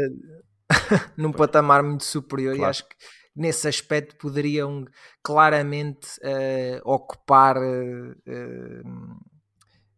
[1.17, 2.69] num patamar muito superior claro.
[2.69, 2.95] e acho que
[3.36, 4.86] nesse aspecto poderiam
[5.23, 8.15] claramente uh, ocupar uh,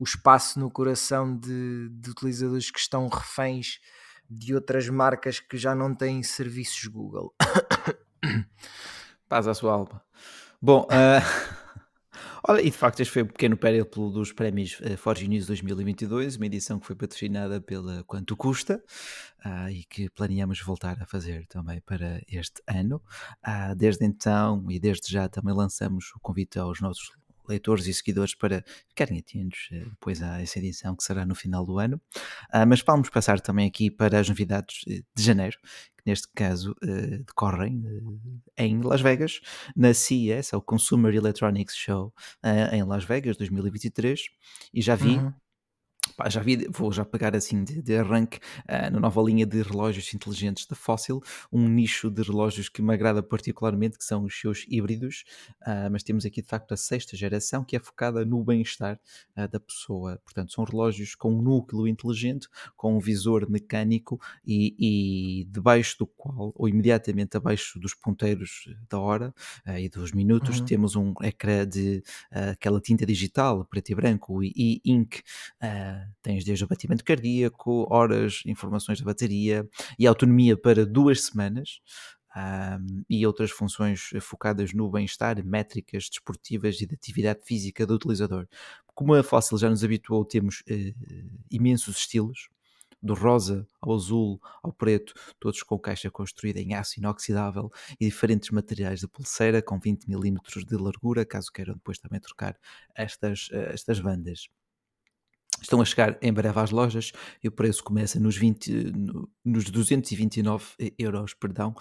[0.01, 3.79] o espaço no coração de, de, utilizadores que estão reféns
[4.27, 7.31] de outras marcas que já não têm serviços Google.
[9.29, 10.01] Paz à sua alma.
[10.59, 11.61] Bom, uh...
[12.47, 16.37] Olha, e de facto este foi um pequeno périplo dos prémios uh, Forge News 2022,
[16.37, 18.83] uma edição que foi patrocinada pela Quanto Custa
[19.45, 22.99] uh, e que planeamos voltar a fazer também para este ano.
[23.47, 27.11] Uh, desde então e desde já também lançamos o convite aos nossos
[27.51, 31.65] leitores e seguidores para ficarem atentos uh, depois a essa edição que será no final
[31.65, 32.01] do ano.
[32.53, 35.57] Uh, mas vamos passar também aqui para as novidades de janeiro,
[35.97, 37.83] que neste caso uh, decorrem
[38.57, 39.39] em Las Vegas,
[39.75, 42.13] na CES, é o Consumer Electronics Show,
[42.71, 44.21] em Las Vegas 2023,
[44.73, 45.17] e já vi.
[45.17, 45.33] Uhum
[46.21, 49.61] Pá, já vi, vou já pegar assim de, de arranque uh, na nova linha de
[49.61, 54.39] relógios inteligentes da Fossil, um nicho de relógios que me agrada particularmente, que são os
[54.39, 55.23] seus híbridos,
[55.61, 58.99] uh, mas temos aqui de facto a sexta geração que é focada no bem-estar
[59.37, 60.19] uh, da pessoa.
[60.23, 66.07] Portanto, são relógios com um núcleo inteligente, com um visor mecânico e, e debaixo do
[66.07, 69.33] qual, ou imediatamente abaixo dos ponteiros da hora
[69.79, 70.65] e dos minutos, uhum.
[70.65, 75.21] temos um ecrã de aquela tinta digital, preto e branco e ink
[76.21, 81.79] tens desde o batimento cardíaco, horas, informações da bateria e autonomia para duas semanas.
[82.33, 88.47] Um, e outras funções focadas no bem-estar, métricas desportivas e de atividade física do utilizador.
[88.95, 90.93] Como a Fossil já nos habituou, temos uh,
[91.51, 92.47] imensos estilos,
[93.01, 98.51] do rosa ao azul ao preto, todos com caixa construída em aço inoxidável e diferentes
[98.51, 102.57] materiais de pulseira com 20 mm de largura, caso queiram depois também trocar
[102.95, 104.47] estas, uh, estas bandas.
[105.61, 107.11] Estão a chegar em breve às lojas
[107.43, 108.91] e o preço começa nos, 20,
[109.45, 110.65] nos 229
[110.97, 111.75] euros, perdão,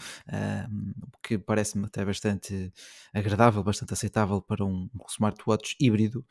[1.13, 2.73] o que parece-me até bastante
[3.13, 6.25] agradável, bastante aceitável para um smartwatch híbrido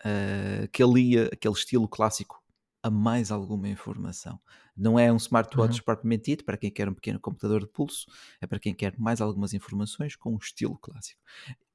[0.00, 2.42] uh, que alia aquele estilo clássico
[2.82, 4.38] a mais alguma informação.
[4.76, 5.84] Não é um smartwatch uhum.
[5.84, 8.04] propriamente dito, para quem quer um pequeno computador de pulso,
[8.42, 11.18] é para quem quer mais algumas informações com um estilo clássico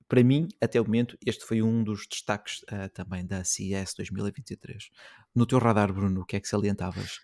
[0.10, 4.89] para mim, até o momento, este foi um dos destaques uh, também da CES 2023.
[5.36, 7.19] No teu radar, Bruno, o que é que salientavas?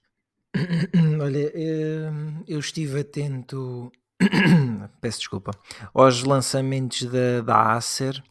[1.20, 3.92] Olha, hum, eu estive atento,
[5.02, 5.52] peço desculpa,
[5.96, 8.24] aos lançamentos da, da Acer,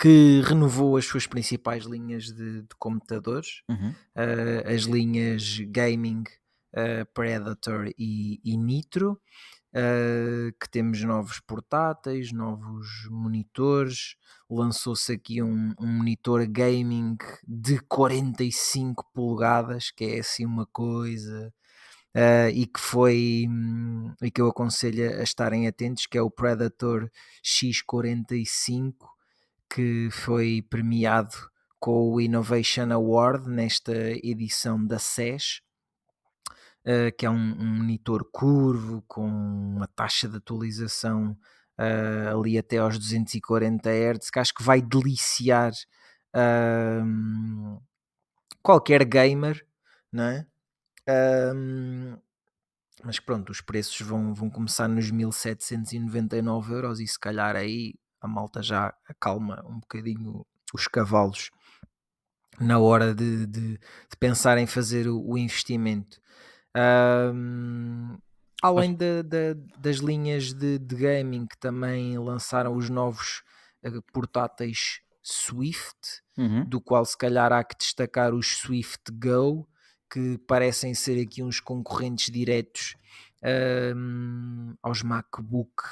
[0.00, 3.90] que renovou as suas principais linhas de, de computadores, uhum.
[3.90, 6.24] uh, as linhas Gaming,
[6.72, 9.20] uh, Predator e, e Nitro,
[9.74, 14.16] uh, que temos novos portáteis, novos monitores.
[14.48, 21.52] Lançou-se aqui um, um, monitor gaming de 45 polegadas, que é assim uma coisa.
[22.14, 26.30] Uh, e que foi um, e que eu aconselho a estarem atentos, que é o
[26.30, 27.08] Predator
[27.44, 28.94] X45,
[29.72, 31.36] que foi premiado
[31.78, 33.92] com o Innovation Award nesta
[34.24, 35.62] edição da SES
[36.90, 41.36] uh, que é um, um, monitor curvo com uma taxa de atualização
[41.78, 45.72] uh, ali até aos 240 Hz, que acho que vai deliciar
[46.34, 47.82] uh,
[48.62, 49.64] qualquer gamer,
[50.12, 50.46] não é?
[53.02, 58.28] mas pronto, os preços vão, vão começar nos 1799 euros e se calhar aí a
[58.28, 61.50] malta já acalma um bocadinho os cavalos
[62.60, 66.20] na hora de, de, de pensar em fazer o, o investimento.
[66.76, 68.16] Um,
[68.62, 68.96] além
[69.78, 73.42] das linhas de, de, gaming que também lançaram os novos
[73.84, 76.64] uh, portáteis Swift, uhum.
[76.64, 79.68] do qual se calhar há que destacar os Swift Go,
[80.12, 82.96] que parecem ser aqui uns concorrentes diretos
[83.94, 85.82] um, aos MacBook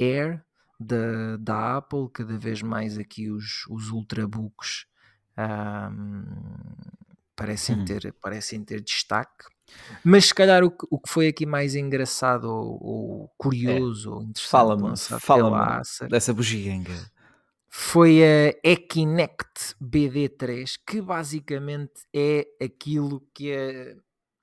[0.00, 0.44] Air
[0.80, 4.86] da, da Apple, cada vez mais aqui os, os Ultrabooks
[5.36, 6.24] um,
[7.34, 7.84] parecem, uhum.
[7.84, 9.44] ter, parecem ter destaque.
[10.04, 14.12] Mas se calhar o que, o que foi aqui mais engraçado ou, ou curioso é.
[14.14, 16.94] ou interessante fala-me fala dessa bugiganga
[17.68, 23.96] foi a Ekinect BD3 que basicamente é aquilo que a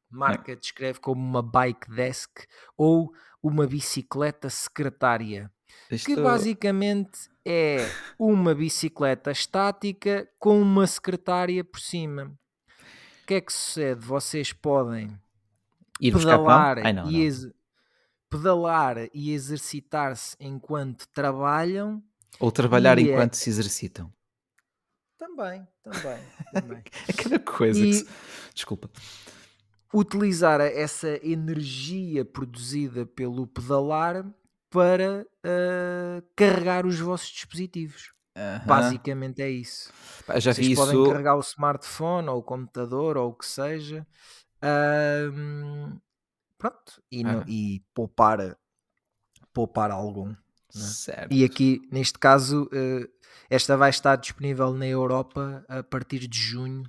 [0.09, 2.45] marca descreve como uma bike desk
[2.77, 3.11] ou
[3.41, 5.51] uma bicicleta secretária,
[6.03, 7.77] que basicamente é
[8.17, 12.33] uma bicicleta estática com uma secretária por cima.
[13.25, 14.05] O que é que sucede?
[14.05, 15.19] Vocês podem
[15.99, 17.51] Ir pedalar Ai não, e, não.
[18.29, 22.03] pedalar e exercitar-se enquanto trabalham.
[22.39, 24.13] Ou trabalhar é- enquanto se exercitam.
[25.17, 26.19] Também, também,
[26.53, 26.83] também.
[27.07, 28.07] É cada coisa que E- se...
[28.53, 28.91] Desculpa.
[29.91, 34.23] Utilizar essa energia produzida pelo pedalar
[34.69, 38.13] para ah, carregar os vossos dispositivos.
[38.35, 38.65] Aham.
[38.65, 39.91] Basicamente é isso.
[40.25, 41.09] Pá, Já Vocês vi podem isso.
[41.09, 44.05] carregar o smartphone ou o computador ou o que seja.
[44.61, 45.97] ahm,
[46.57, 47.01] pronto.
[47.11, 47.43] E, Ah.
[47.47, 48.57] e poupar,
[49.53, 50.29] poupar algum.
[50.29, 50.35] né?
[50.69, 51.31] Certo.
[51.33, 53.07] E aqui, neste caso, eh,
[53.49, 56.83] esta vai estar disponível na Europa a partir de junho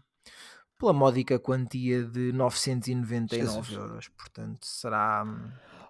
[0.79, 3.73] pela módica quantia de 999 Jesus.
[3.73, 4.09] euros.
[4.09, 5.25] Portanto, será.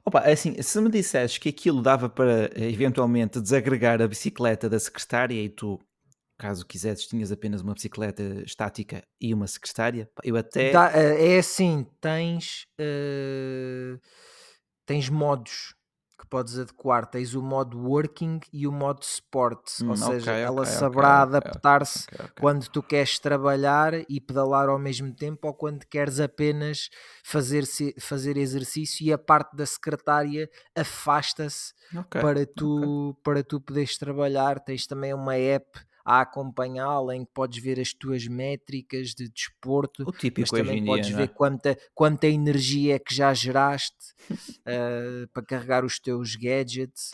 [0.07, 4.69] Opa, é assim, se me dissesses que aquilo dava para eh, eventualmente desagregar a bicicleta
[4.71, 5.81] da secretária e tu,
[6.39, 10.71] caso quisesses, tinhas apenas uma bicicleta estática e uma secretária, eu até.
[10.71, 13.99] Dá- eh, é assim, tens, eh,
[14.87, 15.75] tens modos
[16.27, 17.07] que podes adequar.
[17.07, 19.61] Tens o modo working e o modo sport.
[19.81, 22.07] Hum, Ou seja, ok, ela ok, saberá ok, ok, adaptar-se
[22.37, 26.91] quando tu queres trabalhar e pedalar ao mesmo tempo ou quando queres apenas
[27.24, 27.64] fazer,
[28.01, 31.72] fazer exercício e a parte da secretária afasta-se
[32.18, 34.59] para tu, para tu poderes trabalhar.
[34.61, 40.07] Tens também uma app a acompanhá-la em que podes ver as tuas métricas de desporto,
[40.07, 41.27] O mas típico hoje também podes dia, ver é?
[41.35, 44.15] quanta, quanta energia é que já geraste
[44.65, 47.11] ah, para carregar os teus gadgets.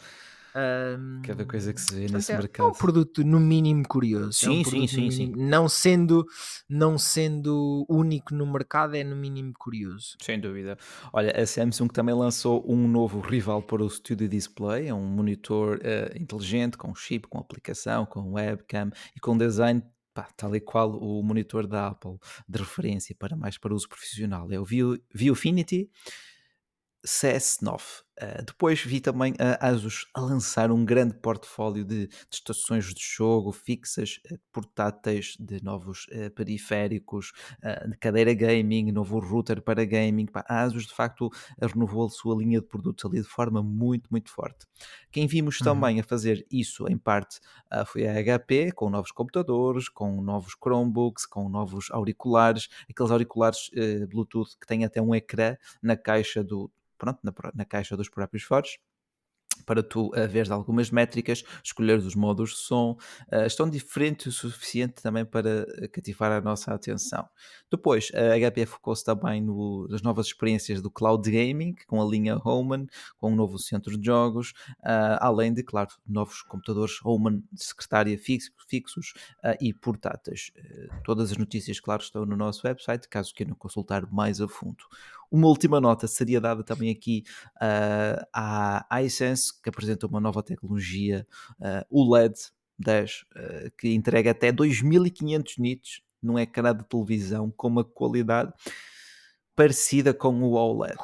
[1.24, 2.72] Cada coisa que se vê nesse é, é um mercado.
[2.72, 4.46] produto no mínimo curioso.
[4.46, 5.32] é um Sim, sim, sim, sim.
[5.36, 6.26] Não sendo,
[6.68, 10.16] não sendo único no mercado, é no mínimo curioso.
[10.20, 10.76] Sem dúvida.
[11.12, 15.80] Olha, a Samsung também lançou um novo rival para o Studio Display, é um monitor
[15.82, 19.82] eh, inteligente, com chip, com aplicação, com webcam e com design
[20.14, 24.50] pá, tal e qual o monitor da Apple, de referência para mais para uso profissional.
[24.50, 25.90] É o View, Viewfinity
[27.06, 27.80] CS9.
[28.20, 33.00] Uh, depois vi também a Asus a lançar um grande portfólio de, de estações de
[33.02, 37.32] jogo fixas, uh, portáteis, de novos uh, periféricos,
[37.64, 40.26] uh, de cadeira gaming, novo router para gaming.
[40.34, 44.30] A Asus de facto renovou a sua linha de produtos ali de forma muito, muito
[44.30, 44.66] forte.
[45.10, 45.64] Quem vimos Uhum.
[45.64, 47.40] também a fazer isso em parte
[47.86, 53.70] foi a HP, com novos computadores, com novos Chromebooks, com novos auriculares, aqueles auriculares
[54.08, 56.70] Bluetooth que têm até um ecrã na caixa do,
[57.02, 58.78] pronto, na, na, caixa dos próprios fones
[59.66, 62.96] para tu uh, veres algumas métricas, escolher os modos de som,
[63.30, 67.28] uh, estão diferentes o suficiente também para cativar a nossa atenção.
[67.70, 72.40] Depois, a HP focou-se também no, nas novas experiências do cloud gaming, com a linha
[72.42, 72.86] Homan,
[73.18, 78.18] com um novo centro de jogos, uh, além de, claro, novos computadores Homan de secretária
[78.18, 79.12] fixo, fixos
[79.44, 80.50] uh, e portáteis.
[81.04, 84.84] todas as notícias, claro, estão no nosso website, caso queiram consultar mais a fundo.
[85.32, 87.24] Uma última nota seria dada também aqui
[87.56, 91.26] uh, à iSense, que apresenta uma nova tecnologia,
[91.58, 92.34] uh, o LED
[92.78, 98.52] 10, uh, que entrega até 2500 nits num ecrã de televisão com uma qualidade
[99.56, 100.98] parecida com o OLED.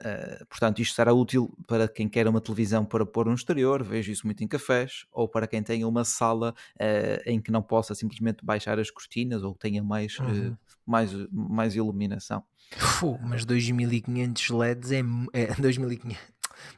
[0.00, 4.10] Uh, portanto, isto será útil para quem quer uma televisão para pôr no exterior, vejo
[4.10, 7.94] isso muito em cafés, ou para quem tenha uma sala uh, em que não possa
[7.94, 10.48] simplesmente baixar as cortinas ou tenha mais, Uhum.
[10.52, 12.42] uh, mais, mais iluminação.
[12.78, 15.00] Fu, mas 2500 LEDs é,
[15.32, 16.16] é 2500,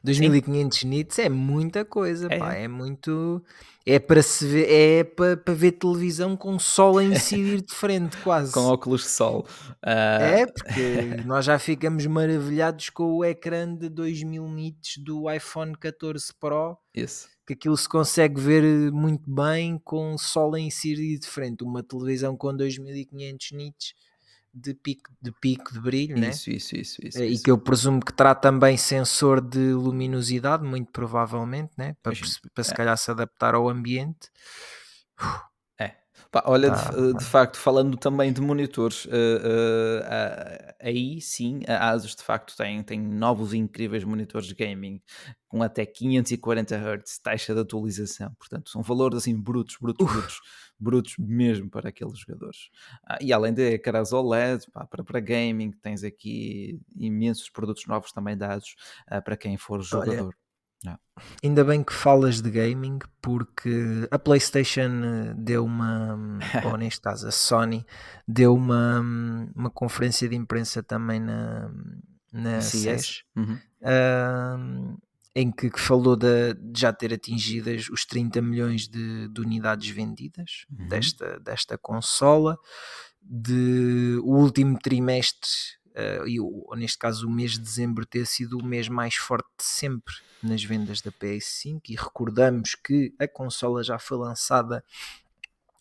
[0.03, 2.69] 2500 nits é muita coisa, É, pá, é.
[2.69, 3.43] muito
[3.85, 8.17] é para se ver, é para, para ver televisão com sol a incidir de frente
[8.19, 8.53] quase.
[8.53, 9.45] Com óculos de sol.
[9.85, 15.75] Uh, É, porque nós já ficamos maravilhados com o ecrã de 2000 nits do iPhone
[15.77, 17.29] 14 Pro, Isso.
[17.45, 21.65] que aquilo se consegue ver muito bem com sol a incidir de frente.
[21.65, 23.95] Uma televisão com 2500 nits
[24.55, 26.29] de pico de, pico de brilho, né?
[26.29, 27.43] Isso, isso, isso, isso, Eh, E isso.
[27.43, 31.95] que eu presumo que terá também sensor de luminosidade, muito provavelmente, né?
[32.03, 32.13] para,
[32.55, 32.77] para se É.
[32.77, 34.31] calhar se adaptar ao ambiente.
[35.79, 35.95] É.
[36.31, 41.61] Pá, olha, Tá, de, de facto, falando também de monitores, eh, eh, ah, aí sim,
[41.67, 45.01] a Asus de facto tem, tem novos e incríveis monitores de gaming
[45.49, 48.33] com até 540 Hz, taxa de atualização.
[48.39, 50.13] Portanto, são valores assim brutos, brutos, Uf.
[50.15, 50.41] brutos,
[50.83, 52.71] brutos mesmo para aqueles jogadores.
[53.07, 58.13] Ah, e além de ecrãs OLED, pá, para, para gaming, tens aqui imensos produtos novos
[58.13, 58.75] também dados
[59.07, 60.35] ah, para quem for jogador.
[60.85, 60.99] Não.
[61.45, 64.91] Ainda bem que falas de gaming, porque a PlayStation
[65.37, 66.19] deu uma,
[66.73, 67.87] ou neste caso a Sony,
[68.27, 69.01] deu uma,
[69.55, 71.71] uma conferência de imprensa também na,
[72.33, 73.59] na CES, Uhum.
[75.35, 79.41] Em que, que falou de, de já ter atingido as- os 30 milhões de, de
[79.41, 80.89] unidades vendidas Uhum.
[80.89, 82.59] desta, desta consola,
[83.21, 85.49] de o último trimestre,
[85.95, 89.49] ah, e o- neste caso o mês de dezembro, ter sido o mês mais forte
[89.59, 94.85] de sempre nas vendas da PS5, e recordamos que a consola já foi lançada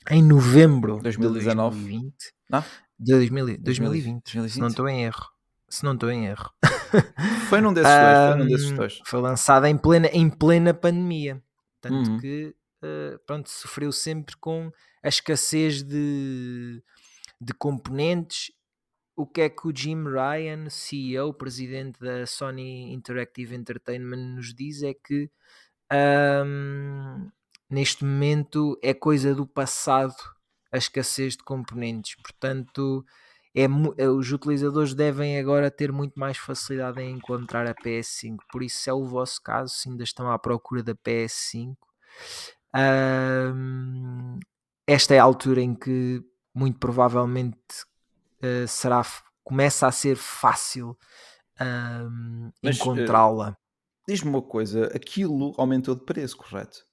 [0.09, 1.75] em novembro 2019.
[1.77, 2.15] de 2020.
[2.49, 2.61] Não?
[2.99, 4.69] De 2000 2020, se não 2020?
[4.69, 5.25] estou em erro.
[5.71, 6.51] Se não estou em erro.
[7.49, 8.99] Foi num desses dois, foi num desses dois.
[9.05, 11.41] Foi lançada em plena, em plena pandemia.
[11.79, 12.19] Tanto Uhum.
[12.19, 12.53] que
[12.83, 14.71] eh, pronto, sofreu sempre com
[15.03, 16.83] a escassez de,
[17.39, 18.51] de componentes.
[19.15, 24.83] O que é que o Jim Ryan, CEO, presidente da Sony Interactive Entertainment, nos diz
[24.83, 25.29] é que
[25.91, 27.29] ahm,
[27.69, 30.15] neste momento é coisa do passado
[30.71, 32.15] a escassez de componentes.
[32.15, 33.05] Portanto,
[33.53, 33.63] é,
[33.97, 38.37] eh, os utilizadores devem agora ter muito mais facilidade em encontrar a PS5.
[38.51, 41.75] Por isso, se é o vosso caso, se ainda estão à procura da PS5,
[42.73, 44.39] ahm,
[44.87, 46.23] esta é a altura em que
[46.53, 47.85] muito provavelmente
[48.41, 49.01] eh, será,
[49.43, 50.97] começa a ser fácil
[51.59, 52.07] eh,
[52.63, 53.57] encontrá-la.
[54.07, 56.90] Diz-me uma coisa, aquilo aumentou de preço, correto?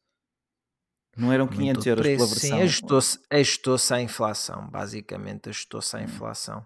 [1.19, 2.63] Não eram 500 Aumentou de euros pela preço, Sim, versão.
[2.63, 6.03] ajustou-se ajustou-se à inflação, basicamente ajustou-se à Hum.
[6.03, 6.65] inflação.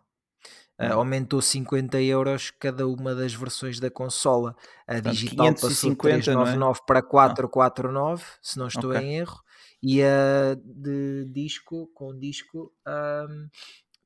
[0.80, 0.92] Hum.
[0.92, 4.56] Ah, aumentou 50 euros cada uma das versões da consola.
[4.86, 6.58] A Portanto, digital passou de 550, não é?
[6.58, 8.94] 399 para 449, se não estou Ok.
[8.94, 9.42] em erro,
[9.82, 13.48] e a de disco, com disco, ahm,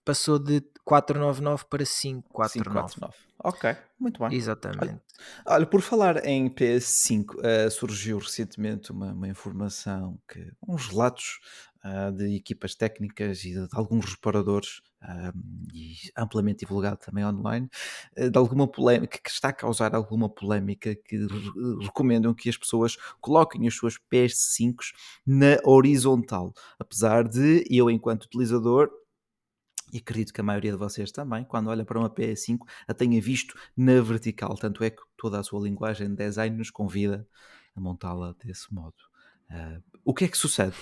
[0.07, 2.95] passou de 499 para 549.
[2.95, 3.15] 549.
[3.45, 4.33] Ok, muito bem.
[4.35, 5.01] Exatamente.
[5.45, 11.41] Olha, por falar em PS5, eh, surgiu recentemente uma, uma informação que uns relatos
[11.83, 15.33] ah, de equipas técnicas e de, alguns reparadores ah,
[15.75, 17.69] e amplamente divulgado também online
[18.17, 22.57] eh, de alguma polémica que está a causar alguma polémica que re- recomendam que as
[22.57, 24.93] pessoas coloquem as suas PS5s
[25.27, 28.91] na horizontal, apesar de eu enquanto utilizador
[29.93, 33.21] e acredito que a maioria de vocês também, quando olha para uma PS5, a tenha
[33.21, 34.55] visto na vertical.
[34.57, 37.27] Tanto é que toda a sua linguagem de design nos convida
[37.75, 38.97] a montá-la desse modo.
[39.51, 40.75] Ah, o que é que sucede?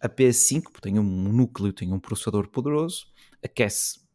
[0.00, 3.06] A PS5 tem um núcleo, tem um processador poderoso,
[3.42, 4.06] aquece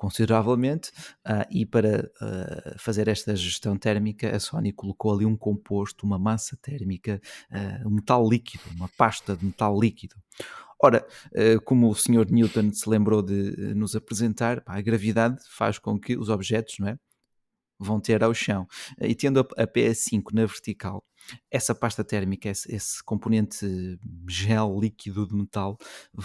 [0.00, 0.90] consideravelmente
[1.22, 6.18] ah, e para ah, fazer esta gestão térmica a Sony colocou ali um composto, uma
[6.18, 7.20] massa térmica,
[7.50, 10.16] ah, um metal líquido, uma pasta de metal líquido.
[10.82, 12.30] Ora, eh, como o Sr.
[12.30, 16.88] Newton se lembrou de eh, nos apresentar, a gravidade faz com que os objetos não
[16.88, 16.98] é,
[17.78, 18.66] vão ter ao chão.
[19.00, 21.04] Eh, E tendo a, a PS5 na vertical,
[21.50, 23.66] essa pasta térmica, esse, componente
[24.28, 25.78] gel líquido de metal,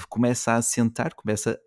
[0.09, 1.59] começa a assentar, começa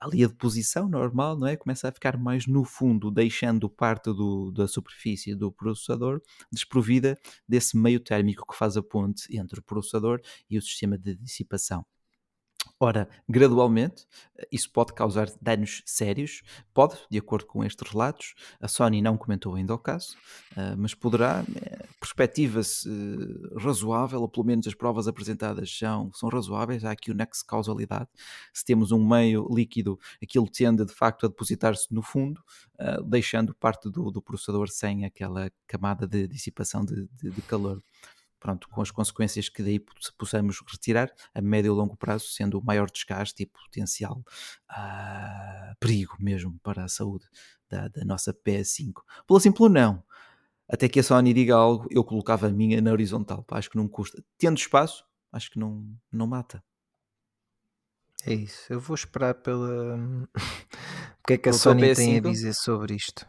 [0.00, 1.56] ali a deposição normal, não é?
[1.56, 6.20] Começa a ficar mais no fundo, deixando parte do- da superfície do processador
[6.52, 7.18] desprovida
[7.48, 10.20] desse meio térmico que faz a ponte entre o processador
[10.50, 11.84] e o sistema de dissipação.
[12.84, 16.42] Ora, gradualmente, eh, isso pode causar danos sérios,
[16.74, 18.34] pode, de acordo com estes relatos.
[18.60, 20.16] A Sony não comentou ainda o caso,
[20.56, 26.28] ah, mas poderá, eh, perspectiva-se eh, razoável, ou pelo menos as provas apresentadas são, são
[26.28, 26.84] razoáveis.
[26.84, 28.08] Há aqui o nexo de causalidade.
[28.52, 32.42] Se temos um meio líquido, aquilo tende de facto a depositar-se no fundo,
[33.06, 37.80] deixando parte do, do processador sem aquela camada de dissipação de- de- de calor
[38.42, 42.58] pronto, com as consequências que daí poss- possamos retirar a médio e longo prazo, sendo
[42.58, 44.22] o maior desgaste e potencial
[44.68, 47.24] ah, perigo mesmo para a saúde
[47.70, 49.02] da, da nossa PS5.
[49.26, 50.02] Pelo simples não.
[50.68, 53.44] Até que a Sony diga algo, eu colocava a minha na horizontal.
[53.44, 54.22] pá, acho que não custa.
[54.38, 56.62] Tendo espaço, acho que não, não mata.
[58.24, 58.72] É isso.
[58.72, 59.96] Eu vou esperar pela.
[61.22, 62.22] o que é que a Sony tem a PS5?
[62.22, 63.26] dizer sobre isto?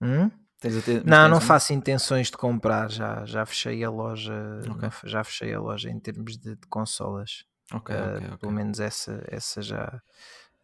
[0.00, 0.30] Hum?
[0.60, 2.90] Ter- Não, não faço intenções de comprar.
[2.90, 4.32] Já, já fechei a loja.
[4.68, 4.74] Ok.
[4.80, 7.44] não, já fechei a loja em termos de, de consolas.
[7.72, 8.38] Ok, Uh, ok, ok.
[8.38, 10.00] Pelo menos essa, essa já.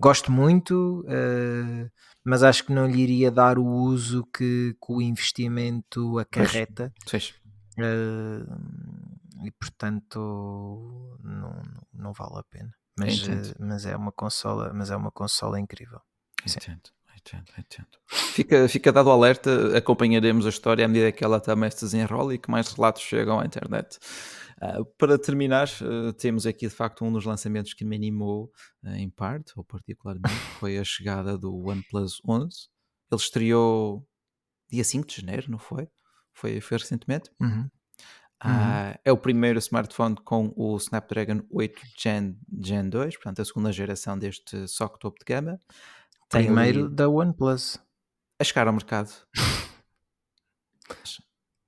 [0.00, 1.90] Gosto muito, uh,
[2.24, 6.92] mas acho que não lhe iria dar o uso que, que o investimento acarreta.
[7.06, 7.34] Fez.
[7.78, 11.62] uh, e portanto não,
[11.92, 12.72] não, vale a pena.
[12.98, 13.54] Mas, Entendo.
[13.58, 16.00] mas é uma consola, mas é uma consola incrível.
[16.46, 16.58] Sim.
[17.24, 17.88] Entendo, entendo.
[18.08, 22.34] Fica, fica dado o alerta, acompanharemos a história à medida que ela também se desenrola
[22.34, 23.98] e que mais relatos chegam à internet.
[24.60, 28.50] Ah, para terminar, ah, temos aqui de facto um dos lançamentos que me animou
[28.84, 32.68] ah, em parte, ou particularmente, foi a chegada do OnePlus 11.
[33.10, 34.06] Ele estreou
[34.70, 35.88] dia 5 de janeiro, não foi?
[36.32, 37.30] Foi, foi recentemente?
[37.40, 37.68] Uhum.
[38.40, 43.70] Ah, é o primeiro smartphone com o Snapdragon 8 Gen, Gen 2, portanto a segunda
[43.70, 45.60] geração deste SoC topo de gama.
[46.32, 47.78] Tem Primeiro ali da OnePlus.
[48.40, 49.10] a chegar ao mercado.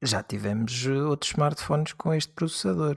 [0.03, 2.97] Já tivemos uh, outros smartphones com este processador.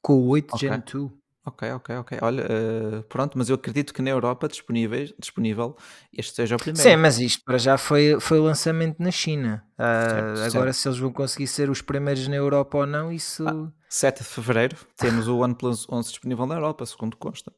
[0.00, 0.68] Com o 8 Ok.
[0.68, 1.10] Gen 2.
[1.44, 2.18] Ok, ok, ok.
[2.20, 5.74] Olha, eh, pronto, mas eu acredito que na Europa disponíveis, disponível
[6.12, 6.82] este seja o primeiro.
[6.88, 9.64] Sim, mas isto para já foi, foi o lançamento na China.
[9.76, 10.74] Ah, Certo, agora, certo.
[10.74, 13.44] se eles vão conseguir ser os primeiros na Europa ou não, isso.
[13.88, 17.50] 7 de fevereiro temos o OnePlus 11 disponível na Europa, segundo consta.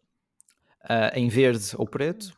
[0.89, 2.33] Ah, em verde ou preto,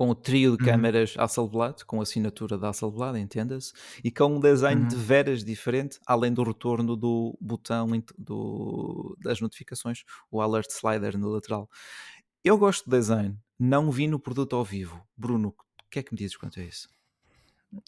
[0.00, 0.70] com o trio de Uhum.
[0.70, 3.70] câmaras Hasselblad, com a assinatura da Hasselblad, entenda-se,
[4.02, 5.02] e com um design de Uhum.
[5.02, 7.86] veras diferente, além do retorno do botão
[8.16, 11.68] do- das notificações, o alert slider no lateral.
[12.42, 15.06] Eu gosto do design, não vi no produto ao vivo.
[15.14, 15.54] Bruno, o
[15.90, 16.88] que é que me dizes quanto a isso?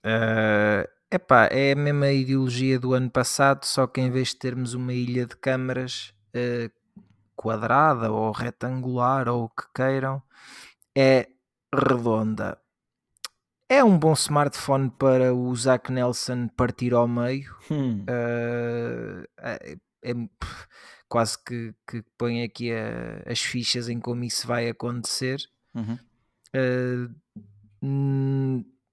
[0.05, 4.75] Ah, epá, é a mesma ideologia do ano passado, só que em vez de termos
[4.75, 6.71] uma ilha de câmaras ah,
[7.35, 10.23] quadrada ou retangular ou o que queiram,
[10.95, 11.32] é
[11.75, 12.59] redonda.
[13.69, 17.55] É um bom smartphone para o Zach Nelson partir ao meio.
[17.71, 20.15] Hum, Ah, é, é-
[21.09, 25.41] quase que, que põe aqui a- as fichas em como isso vai acontecer.
[25.75, 25.99] uhum.
[26.55, 27.11] Uh,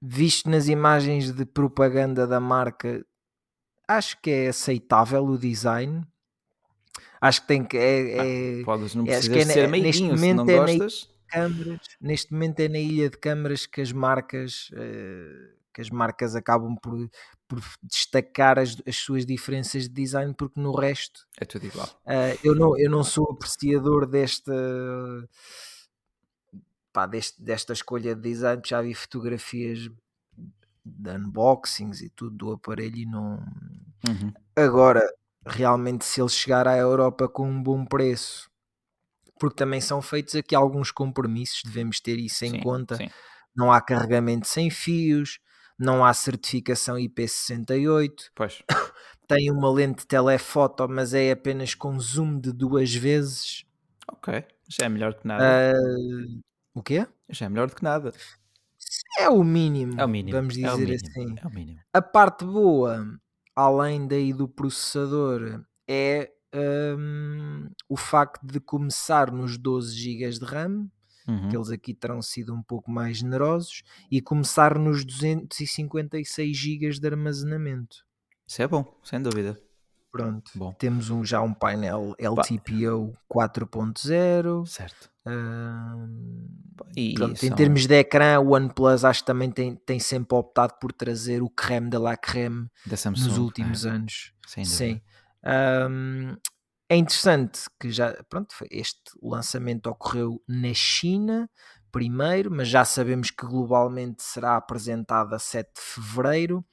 [0.02, 3.06] visto nas imagens de propaganda da marca,
[3.88, 6.04] acho que é aceitável o design.
[7.22, 10.34] Acho que tem que é, é- Podes, não precisas que é ser neste meiguinho, se
[10.34, 11.09] não momento é gostas.
[11.30, 11.80] Câmaras.
[12.02, 16.76] Neste momento é na ilha de câmaras que as marcas eh, que as marcas acabam
[16.76, 17.10] por,
[17.48, 21.88] por destacar as, as suas diferenças de design, porque no resto É tudo igual.
[22.06, 24.52] Uh, eu, não, eu não sou apreciador desta,
[26.92, 29.90] pá, deste, desta escolha de design, já vi fotografias
[30.84, 33.36] de unboxings e tudo do aparelho e não.
[34.08, 34.34] Uhum.
[34.56, 35.02] Agora,
[35.46, 38.49] realmente, se ele chegar à Europa com um bom preço,
[39.40, 42.96] porque também são feitos aqui alguns compromissos, devemos ter isso em Sim, conta.
[42.96, 43.10] sim.
[43.56, 45.40] Não há carregamento sem fios,
[45.78, 48.62] não há certificação IP68, Pois.
[49.28, 53.66] tem uma lente telefoto, mas é apenas com zoom de duas vezes.
[54.12, 54.44] Ok.
[54.70, 55.72] Já é melhor que nada.
[55.74, 55.74] Ah,
[56.74, 57.08] o quê?
[57.30, 58.14] Já é melhor do que nada.
[59.18, 60.38] É o mínimo, É o mínimo.
[60.38, 60.96] vamos é dizer mínimo.
[60.96, 61.36] assim.
[61.44, 61.80] É o mínimo.
[61.94, 63.06] A parte boa,
[63.56, 66.32] além daí do processador, é
[66.98, 67.49] hum,
[67.90, 70.88] o facto de começar nos 12 GB de RAM,
[71.28, 71.48] Uhum.
[71.50, 77.08] que eles aqui terão sido um pouco mais generosos, e começar nos 256 GB de
[77.08, 77.98] armazenamento.
[78.48, 79.60] Isso é bom, sem dúvida.
[80.12, 84.66] Pronto, Bom, temos um, já um painel LTPO 4.0.
[84.66, 85.08] certo.
[85.28, 86.48] hum,
[86.96, 90.74] E Pronto, em termos de ecrã, o OnePlus acho que também tem, tem sempre optado
[90.82, 94.34] por trazer o creme de la creme da Samsung, nos últimos é, anos.
[94.48, 95.00] Sim.
[95.44, 96.36] Ahm,
[96.90, 101.48] é interessante que já, pronto, este lançamento ocorreu na China
[101.92, 106.66] primeiro, mas já sabemos que globalmente será apresentado a 7 de fevereiro.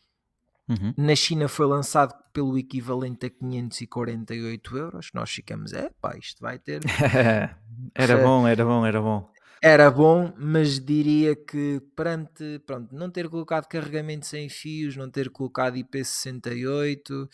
[0.68, 0.94] Uhum.
[0.96, 5.10] Na China foi lançado pelo equivalente a 548 euros.
[5.14, 6.80] Nós ficamos, é pá, isto vai ter
[7.94, 9.30] era bom, era bom, era bom.
[9.62, 15.30] Era bom, mas diria que perante pronto, não ter colocado carregamento sem fios, não ter
[15.30, 17.28] colocado IP68,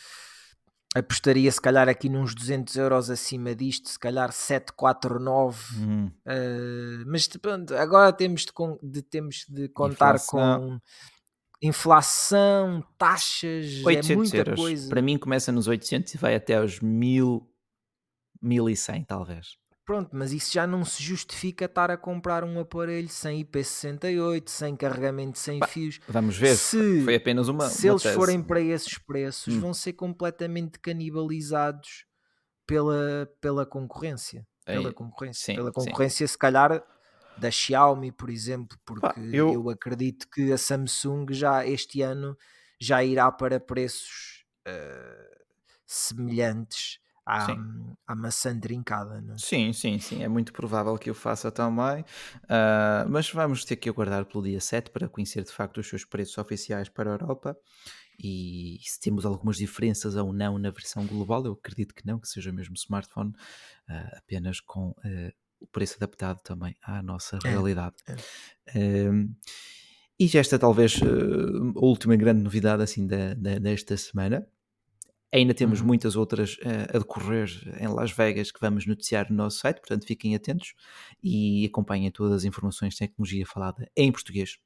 [0.94, 5.58] apostaria se calhar aqui nos 200 euros acima disto, se calhar 749.
[5.80, 6.10] Hum.
[6.26, 10.60] eh, mas pronto, agora temos de, de- temos de contar Inflação.
[10.60, 10.80] com
[11.64, 14.60] inflação, taxas, 800 é muita euros.
[14.60, 14.88] coisa.
[14.88, 17.48] Para mim começa nos 800 e vai até aos 1000,
[18.42, 19.56] 1100 talvez.
[19.92, 24.74] Pronto, mas isso já não se justifica estar a comprar um aparelho sem IP68, sem
[24.74, 26.00] carregamento sem Pá, fios.
[26.08, 26.56] Vamos ver.
[26.56, 27.68] Se- Foi apenas uma.
[27.68, 28.14] se uma eles tese.
[28.14, 29.60] forem para esses preços, Hum.
[29.60, 32.06] vão ser completamente canibalizados
[32.66, 34.46] pela, pela concorrência.
[34.64, 35.44] Pela Ei, concorrência.
[35.44, 35.74] sim, pela sim.
[35.74, 36.82] concorrência, se calhar,
[37.36, 39.68] da Xiaomi, por exemplo, porque Pá, eu- eu...
[39.68, 42.34] acredito que a Samsung já este ano
[42.80, 45.28] já irá para preços eh,
[45.86, 47.54] semelhantes à,
[48.06, 49.20] à maçã trincada.
[49.20, 49.36] Não é?
[49.38, 50.22] Sim, sim, sim.
[50.22, 52.04] É muito provável que eu faça também.
[52.48, 56.04] Ah, mas vamos ter que aguardar pelo dia 7 para conhecer de facto os seus
[56.04, 57.56] preços oficiais para a Europa
[58.18, 61.44] e se temos algumas diferenças ou não na versão global.
[61.46, 63.32] Eu acredito que não, que seja mesmo smartphone,
[63.88, 67.96] ah, apenas com ah, o preço adaptado também à nossa É, realidade.
[68.08, 68.16] é.
[68.76, 69.34] Ahm,
[70.18, 74.46] e esta talvez a última grande novidade assim da, da- desta semana.
[75.34, 75.86] Ainda temos Uhum.
[75.86, 77.48] muitas outras eh, a decorrer
[77.80, 80.74] em Las Vegas que vamos noticiar no nosso site, portanto fiquem atentos
[81.22, 84.58] e acompanhem todas as informações de tecnologia falada em português.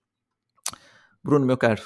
[1.22, 1.82] Bruno, meu caro,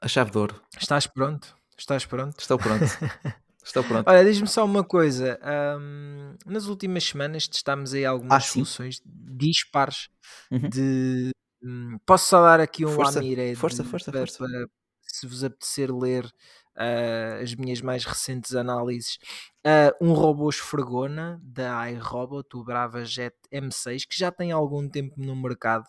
[0.00, 0.62] a chave de ouro.
[0.78, 1.56] Estás pronto?
[1.76, 2.38] Estás pronto?
[2.38, 2.84] Estou pronto.
[3.64, 4.08] Estou pronto.
[4.08, 5.38] Olha, diz-me só uma coisa.
[5.80, 10.08] hum, nas últimas semanas testámos aí algumas Ah, soluções dispares
[10.50, 10.68] Uhum.
[10.68, 11.30] de.
[11.62, 14.38] hum, posso só dar aqui um Força, lamiré força, de- força, para, força.
[14.38, 14.68] para
[15.02, 16.30] se vos apetecer ler
[16.78, 19.18] ah, as minhas mais recentes análises.
[19.64, 25.14] Ah, um robô esfregona da iRobot, o Brava Jet M6, que já tem algum tempo
[25.20, 25.86] no mercado,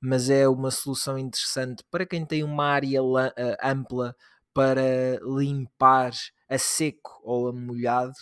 [0.00, 4.16] mas é uma solução interessante para quem tem uma área ah, ampla
[4.54, 6.12] para limpar
[6.48, 8.14] a seco ou a molhado.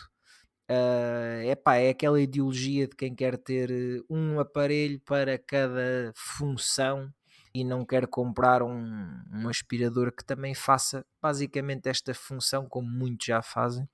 [0.71, 3.71] Ah, epá, é aquela ideologia de quem quer ter
[4.11, 7.13] um aparelho para cada função
[7.61, 13.27] e não quer comprar um, um aspirador que também faça basicamente esta função, como muitos
[13.27, 13.89] já fazem.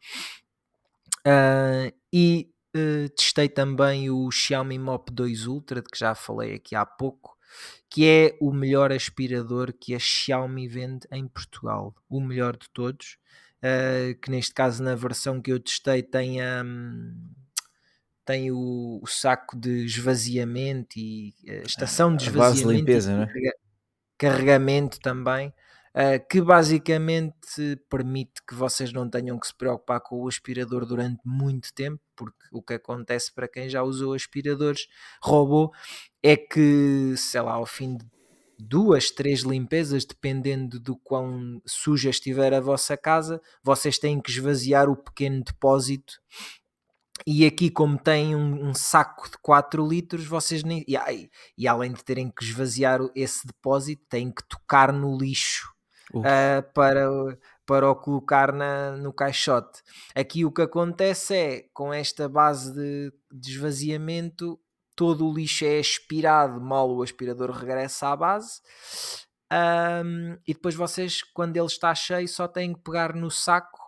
[1.26, 6.74] Ah, e eh, testei também o Xiaomi Mop 2 Ultra, de que já falei aqui
[6.74, 7.36] há pouco,
[7.90, 13.18] que é o melhor aspirador que a Xiaomi vende em Portugal, o melhor de todos.
[13.62, 17.14] ah, que neste caso, na versão que eu testei, tem, hum,
[18.24, 23.12] tem o, o saco de esvaziamento e a estação de A base de esvaziamento limpeza,
[23.12, 23.26] e não é?
[23.26, 23.56] carrega-
[24.18, 25.52] carregamento também,
[25.94, 31.20] ah, que basicamente permite que vocês não tenham que se preocupar com o aspirador durante
[31.24, 34.86] muito tempo, porque o que acontece para quem já usou aspiradores
[35.22, 35.72] robô
[36.22, 38.04] é que, sei lá, ao fim de
[38.58, 44.88] duas, três limpezas, dependendo do quão suja estiver a vossa casa, vocês têm que esvaziar
[44.88, 46.14] o pequeno depósito
[47.26, 50.84] e aqui como tem um, um saco de 4 litros, vocês nem.
[50.86, 50.96] E,
[51.56, 55.68] e além de terem que esvaziar esse depósito, têm que tocar no lixo
[56.12, 59.82] Uf, ah, para, o- para o colocar na, no caixote.
[60.14, 64.60] Aqui o que acontece é, com esta base de, de esvaziamento,
[64.94, 68.60] todo o lixo é aspirado, mal o aspirador regressa à base.
[69.50, 73.78] Ahm, e depois vocês, quando ele está cheio, só têm que pegar no saco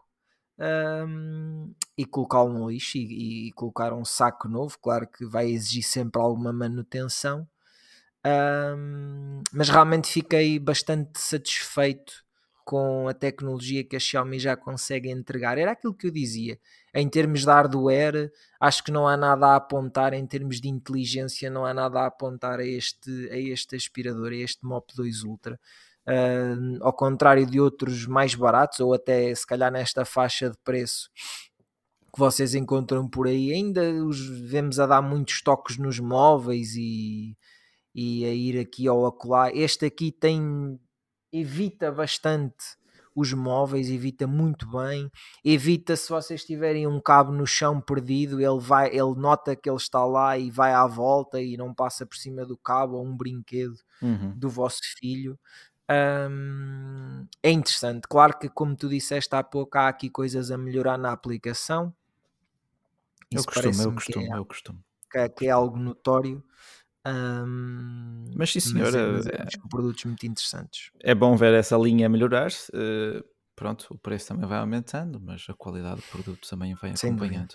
[0.59, 4.79] ahm, e colocá-lo no lixo e, e colocar um saco novo.
[4.81, 7.49] Claro que vai exigir sempre alguma manutenção,
[8.27, 12.25] Ahm, mas realmente fiquei bastante satisfeito
[12.65, 15.57] com a tecnologia que a Xiaomi já consegue entregar.
[15.59, 16.59] Era aquilo que eu dizia.
[16.93, 20.13] Em termos de hardware, acho que não há nada a apontar.
[20.13, 24.37] Em termos de inteligência, não há nada a apontar a este, a este aspirador, a
[24.37, 25.61] este Mop 2 Ultra.
[26.05, 31.11] Ah, ao contrário de outros mais baratos, ou até se calhar nesta faixa de preço
[32.17, 37.37] que vocês encontram por aí, ainda os vemos a dar muitos toques nos móveis e,
[37.95, 39.53] e a ir aqui ou acolá.
[39.53, 40.81] Este aqui tem
[41.31, 42.57] evita bastante
[43.15, 45.11] os móveis, evita muito bem,
[45.45, 49.77] evita se vocês tiverem um cabo no chão perdido, ele vai, ele nota que ele
[49.77, 53.15] está lá e vai à volta e não passa por cima do cabo ou um
[53.15, 54.33] brinquedo uhum.
[54.35, 55.39] do vosso filho.
[57.43, 61.13] É interessante, claro que como tu disseste há pouco, há aqui coisas a melhorar na
[61.13, 61.95] aplicação.
[63.33, 64.79] Isso costume, é o parece-me que costume, é, é o costume.
[65.11, 66.45] que é- que é algo notório.
[67.07, 70.91] Hum, Mas sim, senhora, é- mas é- é- produtos muito interessantes.
[71.03, 72.71] É bom ver essa linha melhorar-se.
[72.75, 73.23] eh,
[73.55, 77.55] pronto, o preço também vai aumentando, mas a qualidade do produto também vai Sem acompanhando.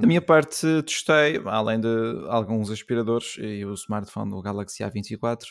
[0.00, 1.86] Da minha parte, testei, além de
[2.28, 5.46] alguns aspiradores e o smartphone do Galaxy A24,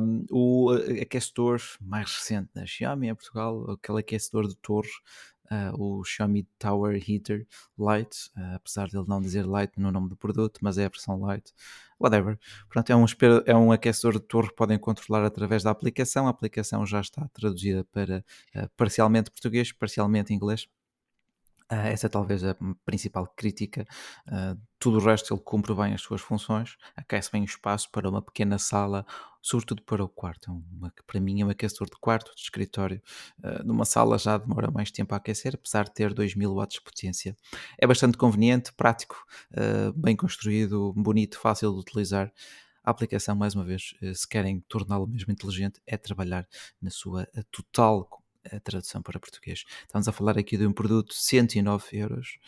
[0.00, 0.70] um, o
[1.00, 4.88] aquecedor mais recente da Xiaomi em Portugal, aquele aquecedor de torre,
[5.52, 7.46] uh, o Xiaomi Tower Heater
[7.78, 10.88] Lite, uh, apesar de ele não dizer Lite no nome do produto, mas é a
[10.88, 11.52] versão Lite,
[12.00, 12.38] whatever.
[12.68, 13.04] Portanto, é um,
[13.46, 16.26] é um aquecedor de torre que podem controlar através da aplicação.
[16.26, 18.24] A aplicação já está traduzida para
[18.56, 20.66] uh, parcialmente português, parcialmente inglês.
[21.68, 23.84] Ah, essa é talvez a principal crítica.
[24.26, 28.08] Ah, tudo o resto ele cumpre bem as suas funções, aquece bem o espaço para
[28.08, 29.06] uma pequena sala,
[29.40, 30.50] sobretudo para o quarto.
[30.50, 33.00] É uma- para mim é um aquecedor de quarto, de escritório.
[33.42, 36.82] Ah, numa sala já demora mais tempo a aquecer, apesar de ter 2000 watts de
[36.82, 37.36] potência.
[37.78, 39.16] É bastante conveniente, prático,
[39.94, 42.32] bem construído, bonito, fácil de utilizar.
[42.84, 46.48] A aplicação, mais uma vez, eh, se querem torná-lo mesmo inteligente, é trabalhar
[46.80, 48.08] na sua eh, total
[48.50, 49.64] a tradução para português.
[49.82, 52.38] Estamos a falar aqui de um produto de 109 euros,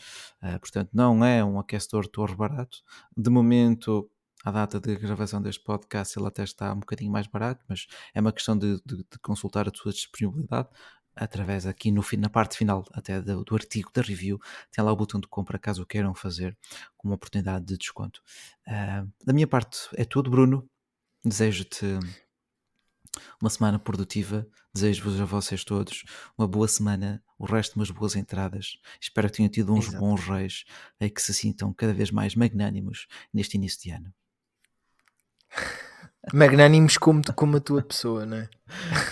[0.42, 2.82] uh, portanto não é um aquecedor torre barato.
[3.16, 4.10] De momento,
[4.44, 8.20] à data de gravação deste podcast, ele até está um bocadinho mais barato, mas é
[8.20, 10.68] uma questão de, de, de consultar a sua disponibilidade
[11.16, 14.38] através aqui no, na parte final até do, do, artigo da review
[14.72, 16.56] tem lá o botão de compra caso queiram fazer
[16.96, 18.20] com uma oportunidade de desconto
[18.66, 20.68] uh, da minha parte é tudo Bruno
[21.24, 21.86] desejo-te
[23.40, 24.46] uma semana produtiva.
[24.72, 26.04] Desejo-vos a vocês todos
[26.36, 28.78] uma boa semana, o resto umas boas entradas.
[29.00, 30.00] Espero que tenham tido uns Exato.
[30.00, 30.64] bons reis
[31.00, 34.14] e que se sintam cada vez mais magnânimos neste início de ano.
[36.32, 38.48] Magnânimos como, como a tua pessoa, não é?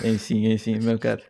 [0.08, 1.22] Enfim, enfim, meu caro.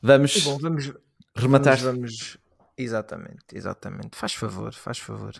[0.00, 0.92] Vamos, bom, vamos
[1.36, 1.78] rematar.
[1.78, 2.38] Vamos, vamos,
[2.76, 4.16] exatamente, exatamente.
[4.16, 5.34] Faz favor, faz favor.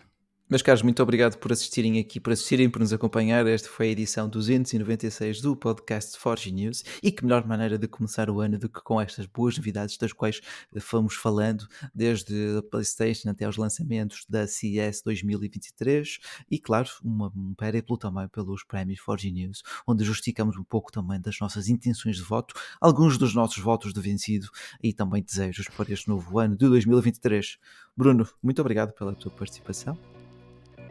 [0.47, 3.47] Meus caros, muito obrigado por assistirem aqui, por assistirem, por nos acompanhar.
[3.47, 6.85] Esta foi a edição 296 do podcast Forge News.
[7.03, 10.13] E que melhor maneira de começar o ano do que com estas boas novidades das
[10.13, 10.43] quais
[10.81, 16.19] fomos falando, desde a PlayStation até aos lançamentos da CES 2023
[16.51, 21.19] e, claro, uma, um périplo também pelos prémios Forge News, onde justificamos um pouco também
[21.23, 24.49] das nossas intenções de voto, alguns dos nossos votos de vencido
[24.83, 27.57] e também desejos para este novo ano de 2023.
[27.97, 29.99] Bruno, muito obrigado pela tua participação.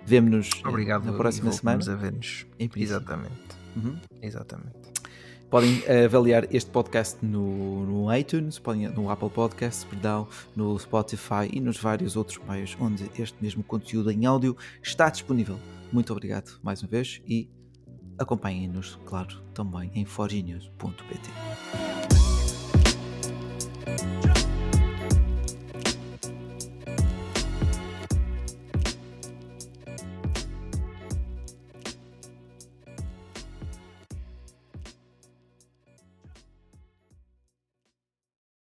[0.05, 1.81] Vemo-nos eh, na próxima semana.
[1.91, 2.45] a ver-nos.
[2.81, 3.33] Exatamente.
[3.75, 3.97] Uhum.
[4.21, 4.83] Exatamente.
[5.49, 11.59] Podem avaliar este podcast no, no iTunes, podem, no Apple Podcasts, perdão, no Spotify e
[11.59, 15.59] nos vários outros meios onde este mesmo conteúdo em áudio está disponível.
[15.91, 17.47] Muito obrigado mais uma vez e
[18.17, 21.92] acompanhem-nos, claro, também em forginews.pt.